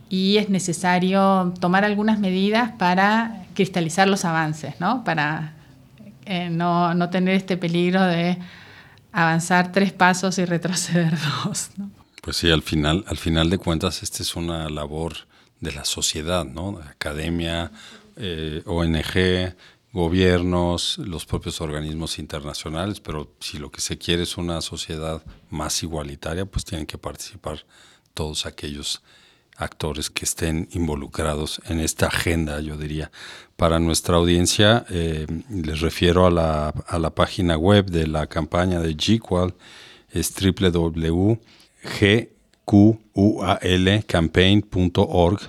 y 0.09 0.39
es 0.39 0.49
necesario 0.49 1.53
tomar 1.61 1.85
algunas 1.85 2.19
medidas 2.19 2.73
para 2.73 3.45
cristalizar 3.55 4.09
los 4.09 4.25
avances, 4.25 4.75
¿no? 4.81 5.05
para 5.05 5.55
eh, 6.25 6.51
no, 6.51 6.95
no, 6.95 7.11
tener 7.11 7.35
este 7.35 7.57
peligro 7.57 8.03
de 8.05 8.39
avanzar 9.13 9.73
tres 9.73 9.93
pasos 9.93 10.39
y 10.39 10.45
retroceder 10.45 11.15
dos. 11.45 11.71
Pues 12.23 12.37
sí, 12.37 12.51
al 12.51 12.63
final, 12.63 13.05
al 13.09 13.17
final 13.17 13.51
de 13.51 13.59
cuentas, 13.59 14.03
esta 14.03 14.23
es 14.23 14.37
una 14.37 14.69
labor 14.69 15.28
de 15.61 15.73
la 15.73 15.85
sociedad, 15.85 16.45
¿no? 16.45 16.81
Academia, 16.91 17.71
eh, 18.17 18.63
ONG, 18.67 19.55
gobiernos, 19.93 20.99
los 20.99 21.25
propios 21.25 21.61
organismos 21.61 22.19
internacionales, 22.19 23.01
pero 23.01 23.33
si 23.41 23.59
lo 23.59 23.71
que 23.71 23.81
se 23.81 23.99
quiere 23.99 24.23
es 24.23 24.37
una 24.37 24.61
sociedad 24.61 25.23
más 25.51 25.83
igualitaria, 25.83 26.45
pues 26.45 26.65
tienen 26.65 26.87
que 26.87 26.99
participar 26.99 27.65
todos 28.15 28.47
aquellos 28.47 29.03
actores 29.57 30.09
que 30.09 30.25
estén 30.25 30.69
involucrados 30.73 31.61
en 31.67 31.81
esta 31.81 32.07
agenda, 32.07 32.61
yo 32.61 32.77
diría. 32.77 33.11
Para 33.57 33.81
nuestra 33.81 34.17
audiencia, 34.17 34.87
eh, 34.89 35.27
les 35.51 35.81
refiero 35.81 36.27
a 36.27 36.31
la, 36.31 36.69
a 36.69 36.99
la, 36.99 37.11
página 37.11 37.57
web 37.57 37.87
de 37.87 38.07
la 38.07 38.29
campaña 38.29 38.79
de 38.81 38.95
GQual, 38.95 39.55
es 40.11 40.33
www.gqalcampaign.org 42.69 45.41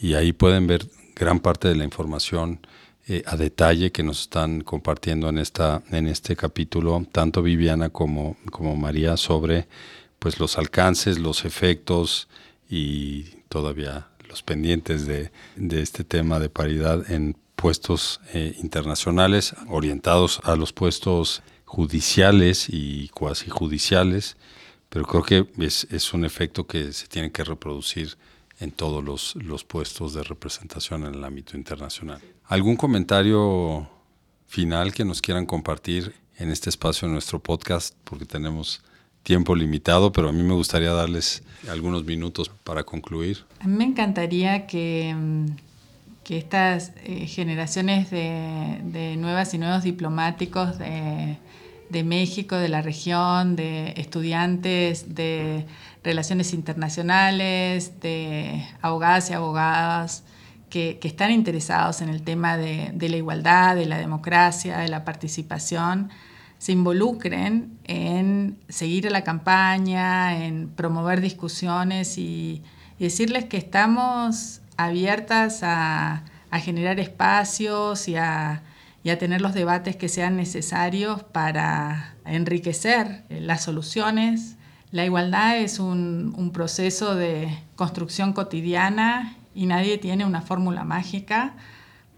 y 0.00 0.14
ahí 0.14 0.32
pueden 0.32 0.66
ver 0.66 0.88
gran 1.16 1.40
parte 1.40 1.68
de 1.68 1.74
la 1.74 1.84
información 1.84 2.60
eh, 3.08 3.22
a 3.26 3.36
detalle 3.36 3.92
que 3.92 4.02
nos 4.02 4.22
están 4.22 4.62
compartiendo 4.62 5.28
en, 5.28 5.36
esta, 5.38 5.82
en 5.90 6.06
este 6.06 6.36
capítulo, 6.36 7.06
tanto 7.10 7.42
Viviana 7.42 7.90
como, 7.90 8.36
como 8.50 8.76
María, 8.76 9.16
sobre 9.16 9.66
pues, 10.18 10.38
los 10.38 10.58
alcances, 10.58 11.18
los 11.18 11.44
efectos 11.44 12.28
y 12.68 13.24
todavía 13.48 14.08
los 14.28 14.42
pendientes 14.42 15.06
de, 15.06 15.32
este 15.70 16.04
tema 16.04 16.38
de 16.38 16.48
paridad 16.48 17.10
en 17.10 17.36
puestos 17.56 18.20
eh, 18.32 18.54
internacionales 18.62 19.56
orientados 19.68 20.40
a 20.44 20.54
los 20.54 20.72
puestos 20.72 21.42
judiciales 21.64 22.68
y 22.68 23.08
cuasi 23.08 23.50
judiciales, 23.50 24.36
pero 24.90 25.06
creo 25.06 25.22
que 25.22 25.46
es, 25.64 26.12
un 26.12 26.24
efecto 26.24 26.66
que 26.66 26.92
se 26.92 27.06
tiene 27.06 27.30
que 27.30 27.44
reproducir 27.44 28.18
en 28.58 28.72
todos 28.72 29.02
los, 29.02 29.36
los 29.36 29.64
puestos 29.64 30.12
de 30.12 30.22
representación 30.22 31.06
en 31.06 31.14
el 31.14 31.24
ámbito 31.24 31.56
internacional. 31.56 32.20
¿Algún 32.46 32.76
comentario 32.76 33.88
final 34.46 34.92
que 34.92 35.04
nos 35.04 35.22
quieran 35.22 35.46
compartir 35.46 36.12
en 36.36 36.50
este 36.50 36.68
espacio 36.68 37.06
de 37.06 37.14
nuestro 37.14 37.38
podcast? 37.38 37.94
Porque 38.04 38.26
tenemos 38.26 38.82
tiempo 39.22 39.54
limitado, 39.54 40.10
pero 40.10 40.28
a 40.28 40.32
mí 40.32 40.42
me 40.42 40.54
gustaría 40.54 40.92
darles 40.92 41.44
algunos 41.68 42.04
minutos 42.04 42.50
para 42.64 42.82
concluir. 42.82 43.44
A 43.60 43.68
mí 43.68 43.76
me 43.76 43.84
encantaría 43.84 44.66
que, 44.66 45.14
mm, 45.16 45.46
que 46.24 46.36
estas 46.38 46.92
eh, 47.04 47.26
generaciones 47.26 48.10
de, 48.10 48.80
de, 48.82 49.16
nuevas 49.16 49.54
y 49.54 49.58
nuevos 49.58 49.84
diplomáticos 49.84 50.78
de, 50.78 51.38
de, 51.90 52.04
México, 52.04 52.56
de 52.56 52.68
la 52.68 52.82
región, 52.82 53.56
de 53.56 53.94
estudiantes 53.96 55.14
de 55.14 55.66
relaciones 56.02 56.54
internacionales, 56.54 58.00
de 58.00 58.66
abogadas 58.82 59.30
y 59.30 59.34
abogadas, 59.34 60.24
que, 60.68 60.98
que 61.00 61.08
están 61.08 61.32
interesados 61.32 62.00
en 62.00 62.08
el 62.08 62.22
tema 62.22 62.56
de, 62.56 62.90
de 62.94 63.08
la 63.08 63.16
igualdad, 63.16 63.76
de 63.76 63.86
la 63.86 63.98
democracia, 63.98 64.78
de 64.78 64.88
la 64.88 65.04
participación, 65.04 66.10
se 66.60 66.72
involucren 66.72 67.78
en 67.84 68.58
seguir 68.68 69.10
la 69.10 69.24
campaña, 69.24 70.44
en 70.44 70.68
promover 70.68 71.22
discusiones 71.22 72.18
y, 72.18 72.62
decirles 72.98 73.46
que 73.46 73.56
estamos 73.56 74.60
abiertas 74.76 75.60
a, 75.62 76.22
generar 76.52 77.00
espacios 77.00 78.08
y 78.08 78.16
a, 78.16 78.62
tener 79.18 79.40
los 79.40 79.54
debates 79.54 79.96
que 79.96 80.08
sean 80.08 80.36
necesarios 80.36 81.22
para 81.22 82.14
enriquecer 82.24 83.24
las 83.28 83.62
soluciones. 83.62 84.56
La 84.90 85.04
igualdad 85.04 85.58
es 85.58 85.78
un, 85.78 86.50
proceso 86.52 87.14
de 87.14 87.56
construcción 87.76 88.32
cotidiana 88.32 89.36
y 89.54 89.66
nadie 89.66 89.98
tiene 89.98 90.24
una 90.24 90.42
fórmula 90.42 90.84
mágica. 90.84 91.54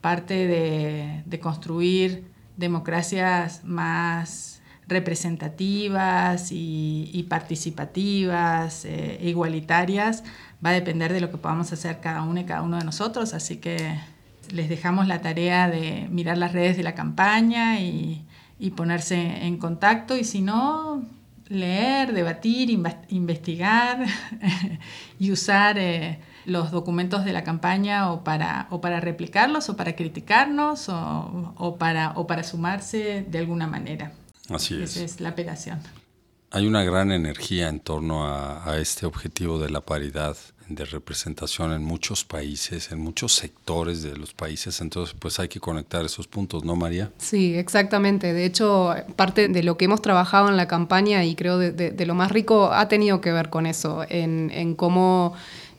Parte 0.01 0.47
de, 0.47 1.41
construir 1.41 2.25
democracias 2.57 3.63
más 3.65 4.61
representativas 4.89 6.49
y, 6.51 7.27
participativas, 7.29 8.85
e 8.85 9.21
igualitarias, 9.23 10.25
va 10.65 10.71
a 10.71 10.73
depender 10.73 11.13
de 11.13 11.21
lo 11.21 11.31
que 11.31 11.39
podamos 11.39 11.73
hacer 11.73 12.01
cada 12.01 12.23
uno 12.23 12.41
y 12.41 12.45
cada 12.45 12.63
uno 12.63 12.79
de 12.79 12.85
nosotros, 12.85 13.35
así 13.35 13.59
que 13.59 13.99
les 14.51 14.69
dejamos 14.69 15.07
la 15.07 15.21
tarea 15.21 15.69
de 15.69 16.09
mirar 16.11 16.39
las 16.39 16.53
redes 16.53 16.77
de 16.77 16.83
la 16.83 16.95
campaña 16.95 17.81
y, 17.81 18.25
ponerse 18.77 19.45
en 19.45 19.59
contacto 19.59 20.17
y 20.17 20.23
si 20.23 20.41
no, 20.41 21.03
leer, 21.49 22.13
debatir, 22.13 22.71
investigar 22.71 24.07
y 25.19 25.33
usar... 25.33 25.79
Eh, 25.79 26.21
los 26.45 26.71
documentos 26.71 27.25
de 27.25 27.33
la 27.33 27.45
campaña 27.45 28.11
o 28.13 28.25
para, 28.25 28.67
o 28.71 28.81
para 28.81 29.01
replicarlos 29.01 29.69
o 29.69 29.77
para 29.77 29.95
criticarnos 29.95 30.89
o, 30.89 31.55
o 31.57 31.77
para, 31.77 32.13
o 32.17 32.27
para 32.27 32.43
sumarse 32.43 33.25
de 33.29 33.39
alguna 33.39 33.67
manera. 33.67 34.13
Así 34.49 34.81
es. 34.81 34.97
Esa 34.97 35.05
es 35.05 35.21
la 35.21 35.31
apelación. 35.31 35.81
Hay 36.51 36.67
una 36.67 36.83
gran 36.83 37.13
energía 37.13 37.69
en 37.69 37.81
torno 37.81 38.27
a, 38.27 38.71
a, 38.71 38.79
este 38.79 39.07
objetivo 39.07 39.59
de 39.59 39.71
la 39.71 39.81
paridad 39.81 40.37
de 40.75 40.85
representación 40.85 41.73
en 41.73 41.83
muchos 41.83 42.25
países, 42.25 42.93
en 42.93 43.01
muchos 43.01 43.35
sectores 43.35 44.03
de 44.03 44.17
los 44.17 44.33
países, 44.33 44.81
entonces 44.81 45.15
pues 45.19 45.39
hay 45.39 45.49
que 45.49 45.61
conectar 45.61 46.05
esos 46.05 46.27
puntos, 46.27 46.65
¿no, 46.65 46.77
María? 46.77 47.11
Sí, 47.19 47.55
exactamente. 47.55 48.33
De 48.33 48.45
hecho, 48.45 48.95
parte 49.17 49.49
de 49.49 49.63
lo 49.63 49.77
que 49.77 49.87
hemos 49.87 50.03
trabajado 50.03 50.49
en 50.49 50.57
la 50.57 50.69
campaña 50.69 51.25
y 51.25 51.35
creo 51.35 51.59
de, 51.59 51.73
de, 51.73 51.91
de 51.91 52.07
lo 52.07 52.15
más 52.15 52.33
rico 52.33 52.73
ha 52.73 52.89
tenido 52.89 53.21
que 53.21 53.33
ver 53.33 53.51
con 53.51 53.67
eso, 53.67 54.05
en, 54.09 54.51
en 54.53 54.75
cómo 54.75 55.35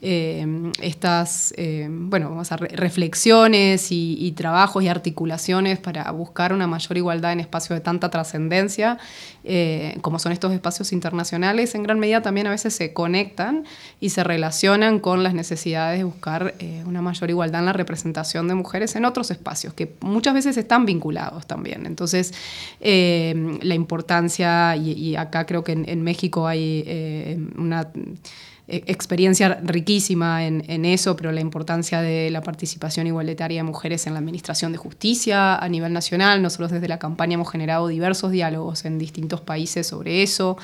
eh, 0.06 0.46
estas 0.82 1.54
eh, 1.56 1.88
bueno, 1.90 2.42
reflexiones 2.74 3.88
y, 3.90 4.34
trabajos 4.36 4.84
y 4.84 4.90
articulaciones 4.90 5.80
para 5.80 6.12
buscar 6.12 6.52
una 6.52 6.68
mayor 6.68 6.98
igualdad 6.98 7.32
en 7.32 7.40
espacios 7.40 7.78
de 7.78 7.82
tanta 7.82 8.10
trascendencia, 8.10 8.98
eh, 9.46 9.98
como 10.02 10.20
son 10.20 10.34
estos 10.34 10.52
espacios 10.52 10.92
internacionales, 10.92 11.74
en 11.74 11.84
gran 11.84 12.00
medida 12.00 12.22
también 12.22 12.48
a 12.48 12.50
veces 12.50 12.76
se 12.76 12.92
conectan 12.92 13.64
y 14.02 14.10
se 14.10 14.26
relacionan 14.26 15.00
con 15.00 15.24
las 15.24 15.34
necesidades 15.34 16.00
de 16.00 16.04
buscar 16.04 16.54
una 16.86 17.02
mayor 17.02 17.30
igualdad 17.30 17.62
en 17.62 17.68
la 17.68 17.74
representación 17.74 18.50
de 18.50 18.56
mujeres 18.56 18.98
en 18.98 19.06
otros 19.06 19.32
espacios, 19.32 19.74
que 19.74 19.96
muchas 20.02 20.34
veces 20.34 20.58
están 20.58 20.86
vinculados 20.86 21.48
también. 21.48 21.86
Entonces, 21.86 22.34
la 22.82 23.74
importancia, 23.74 24.76
y, 24.76 25.16
acá 25.16 25.46
creo 25.46 25.64
que 25.64 25.72
en 25.72 26.02
México 26.02 26.46
hay 26.46 27.40
una 27.56 27.88
e, 27.94 28.18
experiencia 28.68 29.60
riquísima 29.62 30.46
en, 30.46 30.86
eso, 30.86 31.18
pero 31.18 31.34
la 31.34 31.42
importancia 31.42 32.02
de 32.02 32.30
la 32.32 32.42
participación 32.42 33.08
igualitaria 33.08 33.60
de 33.60 33.64
mujeres 33.64 34.08
en 34.08 34.14
la 34.14 34.20
administración 34.20 34.72
de 34.72 34.78
justicia 34.78 35.58
a 35.58 35.68
nivel 35.68 35.92
nacional. 35.92 36.42
Nosotros 36.42 36.72
desde 36.72 36.88
la 36.88 36.98
campaña 36.98 37.34
hemos 37.34 37.52
generado 37.52 37.90
diversos 37.90 38.32
diálogos 38.32 38.86
en 38.86 39.00
distintos 39.00 39.42
países 39.42 39.88
sobre 39.88 40.24
eso. 40.24 40.58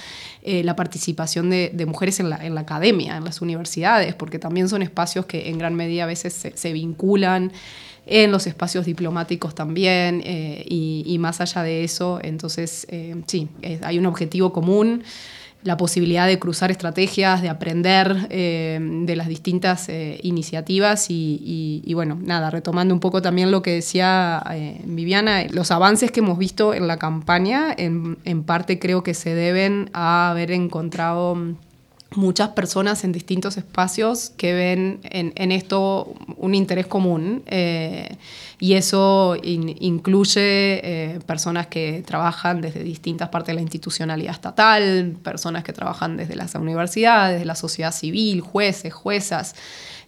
Eh, 0.43 0.63
la 0.63 0.77
participación 0.77 1.49
de, 1.49 1.85
mujeres 1.85 2.21
en 2.21 2.29
la, 2.29 2.61
academia, 2.61 3.17
en 3.17 3.25
las 3.25 3.41
universidades, 3.41 4.15
porque 4.15 4.39
también 4.39 4.69
son 4.69 4.81
espacios 4.81 5.25
que 5.25 5.49
en 5.49 5.57
gran 5.57 5.75
medida 5.75 6.05
a 6.05 6.07
veces 6.07 6.51
se, 6.53 6.73
vinculan 6.73 7.51
en 8.05 8.31
los 8.31 8.47
espacios 8.47 8.85
diplomáticos 8.85 9.53
también, 9.53 10.21
eh, 10.25 10.63
y, 10.67 11.17
más 11.19 11.41
allá 11.41 11.63
de 11.63 11.83
eso, 11.83 12.19
entonces 12.23 12.87
eh, 12.89 13.21
sí, 13.27 13.49
hay 13.83 13.99
un 13.99 14.05
objetivo 14.05 14.53
común 14.53 15.03
la 15.63 15.75
posibilidad 15.75 16.25
de 16.25 16.39
cruzar 16.39 16.71
estrategias, 16.71 17.41
de 17.41 17.49
aprender 17.49 18.27
eh, 18.29 18.79
de 18.81 19.15
las 19.15 19.27
distintas 19.27 19.89
eh, 19.89 20.19
iniciativas 20.23 21.07
y, 21.09 21.91
bueno, 21.93 22.17
nada, 22.21 22.49
retomando 22.49 22.93
un 22.93 22.99
poco 22.99 23.21
también 23.21 23.51
lo 23.51 23.61
que 23.61 23.71
decía 23.71 24.41
eh, 24.51 24.81
Viviana, 24.85 25.43
los 25.49 25.71
avances 25.71 26.11
que 26.11 26.21
hemos 26.21 26.37
visto 26.37 26.73
en 26.73 26.87
la 26.87 26.97
campaña 26.97 27.73
en, 27.77 28.17
en 28.23 28.43
parte 28.43 28.79
creo 28.79 29.03
que 29.03 29.13
se 29.13 29.35
deben 29.35 29.89
a 29.93 30.29
haber 30.29 30.51
encontrado 30.51 31.37
muchas 32.15 32.49
personas 32.49 33.03
en 33.03 33.11
distintos 33.11 33.57
espacios 33.57 34.31
que 34.35 34.53
ven 34.53 34.99
en, 35.03 35.51
esto 35.51 36.13
un 36.37 36.55
interés 36.55 36.87
común 36.87 37.43
eh, 37.45 38.17
y 38.59 38.73
eso 38.73 39.37
incluye 39.43 40.41
eh, 40.41 41.19
personas 41.27 41.67
que 41.67 42.03
trabajan 42.05 42.61
desde 42.61 42.83
distintas 42.83 43.29
partes 43.29 43.49
de 43.49 43.53
la 43.55 43.61
institucionalidad 43.61 44.33
estatal, 44.33 45.17
personas 45.23 45.63
que 45.63 45.71
trabajan 45.71 46.17
desde 46.17 46.35
las 46.35 46.55
universidades, 46.55 47.45
la 47.45 47.55
sociedad 47.55 47.91
civil, 47.91 48.41
jueces, 48.41 48.91
juezas, 48.91 49.55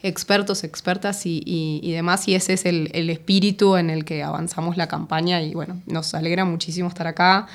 expertos, 0.01 0.63
expertas 0.63 1.21
y, 1.25 1.91
demás 1.91 2.27
y 2.27 2.33
ese 2.33 2.53
es 2.53 2.65
el, 2.65 2.89
el 2.93 3.11
espíritu 3.11 3.77
en 3.77 3.91
el 3.91 4.05
que 4.05 4.23
avanzamos 4.23 4.75
la 4.75 4.87
campaña 4.87 5.41
y 5.43 5.53
bueno, 5.53 5.79
nos 5.85 6.15
alegra 6.15 6.45
muchísimo 6.45 6.87
estar 6.87 7.05
acá 7.05 7.47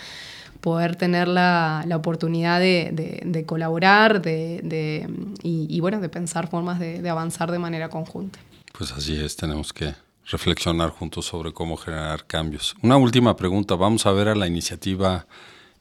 poder 0.61 0.97
tener 0.97 1.29
la, 1.29 1.85
la 1.87 1.97
oportunidad 1.97 2.61
de, 2.61 3.23
de, 3.25 3.45
colaborar 3.45 4.23
de, 4.23 5.09
y, 5.42 5.81
bueno, 5.81 6.01
de 6.01 6.09
pensar 6.09 6.49
formas 6.49 6.79
de, 6.81 7.09
avanzar 7.09 7.51
de 7.51 7.59
manera 7.59 7.88
conjunta. 7.88 8.38
Pues 8.77 8.92
así 8.92 9.19
es, 9.19 9.37
tenemos 9.37 9.73
que 9.73 9.95
reflexionar 10.27 10.90
juntos 10.90 11.27
sobre 11.27 11.53
cómo 11.53 11.77
generar 11.77 12.27
cambios. 12.27 12.75
Una 12.83 12.97
última 12.97 13.37
pregunta, 13.37 13.75
vamos 13.75 14.07
a 14.07 14.12
ver 14.12 14.29
a 14.29 14.35
la 14.35 14.47
iniciativa 14.47 15.27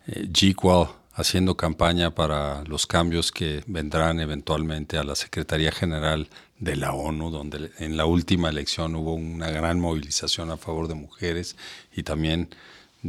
eh, 0.08 0.28
GQual 0.30 0.88
haciendo 1.16 1.56
campaña 1.56 2.12
para 2.12 2.64
los 2.66 2.86
cambios 2.86 3.32
que 3.32 3.64
vendrán 3.68 4.20
eventualmente 4.20 4.98
a 4.98 5.04
la 5.04 5.16
Secretaría 5.16 5.72
General 5.72 6.28
de 6.60 6.76
la 6.76 6.94
ONU, 6.94 7.32
donde 7.32 7.72
en 7.80 7.98
la 7.98 8.06
última 8.06 8.50
elección 8.50 8.96
hubo 8.96 9.14
una 9.14 9.50
gran 9.50 9.80
movilización 9.80 10.52
a 10.52 10.58
favor 10.58 10.88
de 10.88 10.96
mujeres 10.96 11.56
y 11.96 12.04
también 12.04 12.50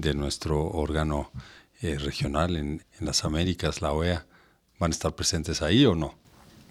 de 0.00 0.14
nuestro 0.14 0.62
órgano 0.62 1.30
eh, 1.80 1.98
regional 1.98 2.56
en, 2.56 2.82
las 3.00 3.24
Américas, 3.24 3.80
la 3.80 3.92
OEA, 3.92 4.26
van 4.78 4.90
a 4.90 4.94
estar 4.94 5.14
presentes 5.14 5.62
ahí 5.62 5.86
o 5.86 5.94
no? 5.94 6.14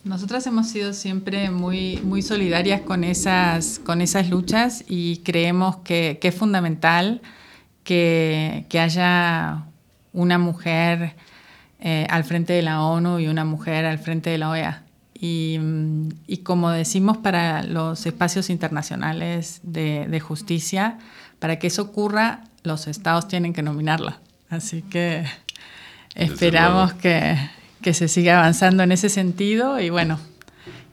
Nosotras 0.03 0.45
hemos 0.45 0.67
sido 0.69 0.93
siempre 0.93 1.49
muy, 1.49 1.99
muy 2.03 2.21
solidarias 2.21 2.81
con 2.81 3.03
esas, 3.03 3.79
con 3.83 4.01
esas 4.01 4.29
luchas 4.29 4.83
y 4.87 5.17
creemos 5.17 5.77
que, 5.77 6.19
es 6.21 6.35
fundamental 6.35 7.21
que, 7.83 8.67
haya 8.79 9.65
una 10.13 10.37
mujer 10.37 11.15
eh, 11.79 12.05
al 12.11 12.23
frente 12.23 12.53
de 12.53 12.61
la 12.61 12.83
ONU 12.83 13.19
y 13.19 13.27
una 13.27 13.45
mujer 13.45 13.85
al 13.85 13.97
frente 13.97 14.29
de 14.29 14.37
la 14.37 14.51
OEA. 14.51 14.83
Y, 15.17 15.57
como 16.43 16.69
decimos 16.69 17.17
para 17.17 17.63
los 17.63 18.05
espacios 18.05 18.51
internacionales 18.51 19.61
de, 19.63 20.05
de, 20.07 20.19
justicia, 20.19 20.99
para 21.39 21.57
que 21.57 21.67
eso 21.67 21.81
ocurra, 21.81 22.43
los 22.65 22.87
estados 22.87 23.27
tienen 23.27 23.53
que 23.53 23.61
nominarla. 23.61 24.19
Así 24.49 24.81
que 24.81 25.25
esperamos 26.15 26.93
que, 26.93 27.37
se 27.93 28.07
siga 28.07 28.39
avanzando 28.39 28.83
en 28.83 28.91
ese 28.91 29.09
sentido 29.09 29.79
y 29.79 29.89
bueno, 29.89 30.19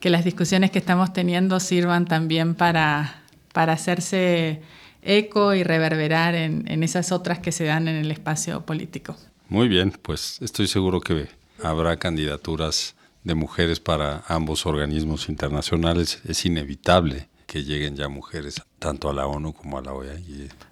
que 0.00 0.10
las 0.10 0.24
discusiones 0.24 0.70
que 0.70 0.78
estamos 0.78 1.12
teniendo 1.12 1.58
sirvan 1.58 2.04
también 2.04 2.54
para, 2.54 3.22
para 3.54 3.72
hacerse 3.72 4.60
eco 5.00 5.54
y 5.54 5.62
reverberar 5.62 6.34
en, 6.34 6.70
en, 6.70 6.82
esas 6.82 7.10
otras 7.10 7.38
que 7.38 7.50
se 7.50 7.64
dan 7.64 7.88
en 7.88 7.96
el 7.96 8.10
espacio 8.10 8.66
político. 8.66 9.16
Muy 9.48 9.68
bien, 9.68 9.92
pues 10.02 10.38
estoy 10.42 10.66
seguro 10.66 11.00
que 11.00 11.28
habrá 11.62 11.96
candidaturas 11.96 12.94
de 13.24 13.34
mujeres 13.34 13.80
para 13.80 14.22
ambos 14.28 14.66
organismos 14.66 15.28
internacionales. 15.28 16.20
Es 16.26 16.44
inevitable 16.44 17.28
que 17.52 17.64
lleguen 17.64 17.96
ya 17.96 18.08
mujeres 18.08 18.62
tanto 18.78 19.10
a 19.10 19.12
la 19.12 19.26
ONU 19.26 19.52
como 19.52 19.76
a 19.76 19.82
la 19.82 19.92
OEA. 19.92 20.16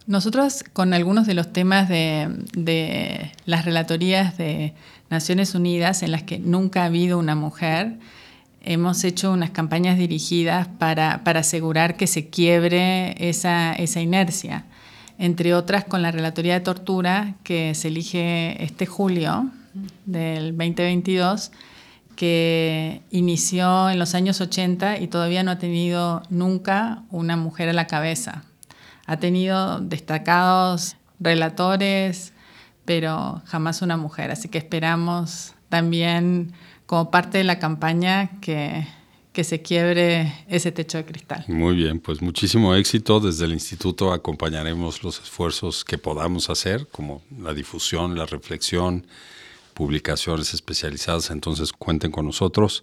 Nosotros 0.07 0.65
con 0.73 0.95
algunos 0.95 1.27
de 1.27 1.35
los 1.35 1.53
temas 1.53 1.91
de, 1.91 3.33
las 3.45 3.67
relatorías 3.67 4.39
de 4.39 4.73
Naciones 5.11 5.55
Unidas 5.55 6.03
en 6.03 6.11
las 6.11 6.23
que 6.23 6.39
nunca 6.39 6.85
ha 6.85 6.87
habido 6.87 7.19
una 7.19 7.35
mujer, 7.35 7.99
hemos 8.63 9.05
hecho 9.05 9.31
unas 9.31 9.51
campañas 9.51 9.99
dirigidas 9.99 10.69
para, 10.69 11.17
asegurar 11.17 11.99
que 11.99 12.07
se 12.07 12.31
quiebre 12.31 13.15
esa, 13.29 13.75
esa 13.75 14.01
inercia. 14.01 14.65
Entre 15.19 15.53
otras 15.53 15.85
con 15.85 16.01
la 16.01 16.11
relatoría 16.11 16.55
de 16.55 16.61
tortura 16.61 17.35
que 17.45 17.75
se 17.75 17.89
elige 17.89 18.65
este 18.65 18.87
julio 18.87 19.51
del 20.07 20.57
2022 20.57 21.53
que 22.21 23.01
inició 23.11 23.89
en 23.89 23.99
los 23.99 24.15
años 24.15 24.43
80 24.43 24.99
y 24.99 25.09
todavía 25.09 25.43
no 25.43 25.53
ha 25.53 25.59
tenido 25.59 26.23
nunca 26.29 27.03
una 27.09 27.39
mujer 27.39 27.71
a 27.71 27.73
la 27.73 27.87
cabeza. 27.87 28.45
Ha 29.07 29.17
tenido 29.17 29.81
destacados 29.81 30.97
relatores, 31.19 32.35
pero 32.85 33.41
jamás 33.47 33.81
una 33.81 33.97
mujer. 33.97 34.31
Así 34.31 34.51
que 34.51 34.59
esperamos 34.59 35.55
también 35.71 36.53
como 36.85 37.11
parte 37.11 37.39
de 37.39 37.45
la 37.45 37.59
campaña 37.59 38.39
que, 38.43 38.87
que 39.33 39.43
se 39.43 39.63
quiebre 39.63 40.31
ese 40.47 40.73
techo 40.73 40.99
de 40.99 41.07
cristal. 41.07 41.47
Muy 41.49 41.75
bien, 41.75 42.01
pues 42.01 42.21
muchísimo 42.21 42.75
éxito. 42.75 43.21
Desde 43.21 43.47
el 43.47 43.55
instituto 43.55 44.13
acompañaremos 44.13 45.03
los 45.03 45.23
esfuerzos 45.23 45.87
que 45.87 45.97
podamos 45.97 46.51
hacer, 46.51 46.87
como 46.89 47.23
la 47.39 47.55
difusión, 47.55 48.19
la 48.19 48.27
reflexión 48.27 49.07
publicaciones 49.81 50.53
especializadas, 50.53 51.31
entonces 51.31 51.73
cuenten 51.73 52.11
con 52.11 52.27
nosotros. 52.27 52.83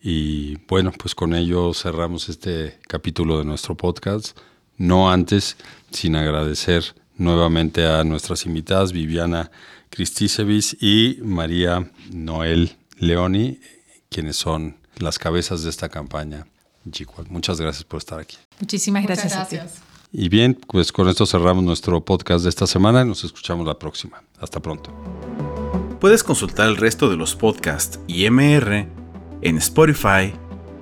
Y 0.00 0.58
bueno, 0.68 0.92
pues 0.96 1.12
con 1.12 1.34
ello 1.34 1.74
cerramos 1.74 2.28
este 2.28 2.78
capítulo 2.86 3.40
de 3.40 3.44
nuestro 3.44 3.76
podcast. 3.76 4.38
No 4.76 5.10
antes, 5.10 5.56
sin 5.90 6.14
agradecer 6.14 6.94
nuevamente 7.16 7.84
a 7.84 8.04
nuestras 8.04 8.46
invitadas, 8.46 8.92
Viviana 8.92 9.50
Cristicevis 9.90 10.76
y 10.80 11.18
María 11.20 11.90
Noel 12.12 12.76
Leoni, 12.96 13.58
quienes 14.08 14.36
son 14.36 14.76
las 14.98 15.18
cabezas 15.18 15.64
de 15.64 15.70
esta 15.70 15.88
campaña. 15.88 16.46
Muchas 17.28 17.60
gracias 17.60 17.82
por 17.82 17.98
estar 17.98 18.20
aquí. 18.20 18.36
Muchísimas 18.60 19.02
gracias, 19.02 19.32
gracias. 19.32 19.64
a 19.64 19.74
ti. 19.74 19.80
Y 20.12 20.28
bien, 20.28 20.54
pues 20.54 20.92
con 20.92 21.08
esto 21.08 21.26
cerramos 21.26 21.64
nuestro 21.64 22.04
podcast 22.04 22.44
de 22.44 22.50
esta 22.50 22.68
semana 22.68 23.02
y 23.02 23.04
nos 23.04 23.24
escuchamos 23.24 23.66
la 23.66 23.76
próxima. 23.76 24.22
Hasta 24.38 24.60
pronto. 24.60 25.55
Puedes 26.06 26.22
consultar 26.22 26.68
el 26.68 26.76
resto 26.76 27.10
de 27.10 27.16
los 27.16 27.34
podcasts 27.34 27.98
y 28.06 28.30
MR 28.30 28.86
en 29.42 29.56
Spotify, 29.56 30.32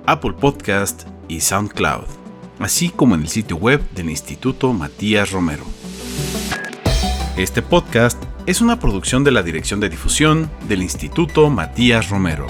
Apple 0.05 0.33
Podcast 0.39 1.07
y 1.27 1.39
SoundCloud, 1.39 2.05
así 2.59 2.89
como 2.89 3.15
en 3.15 3.21
el 3.21 3.27
sitio 3.27 3.57
web 3.57 3.81
del 3.95 4.11
Instituto 4.11 4.71
Matías 4.71 5.31
Romero. 5.31 5.63
Este 7.37 7.63
podcast 7.63 8.21
es 8.45 8.61
una 8.61 8.79
producción 8.79 9.23
de 9.23 9.31
la 9.31 9.41
Dirección 9.41 9.79
de 9.79 9.89
Difusión 9.89 10.47
del 10.67 10.83
Instituto 10.83 11.49
Matías 11.49 12.11
Romero. 12.11 12.45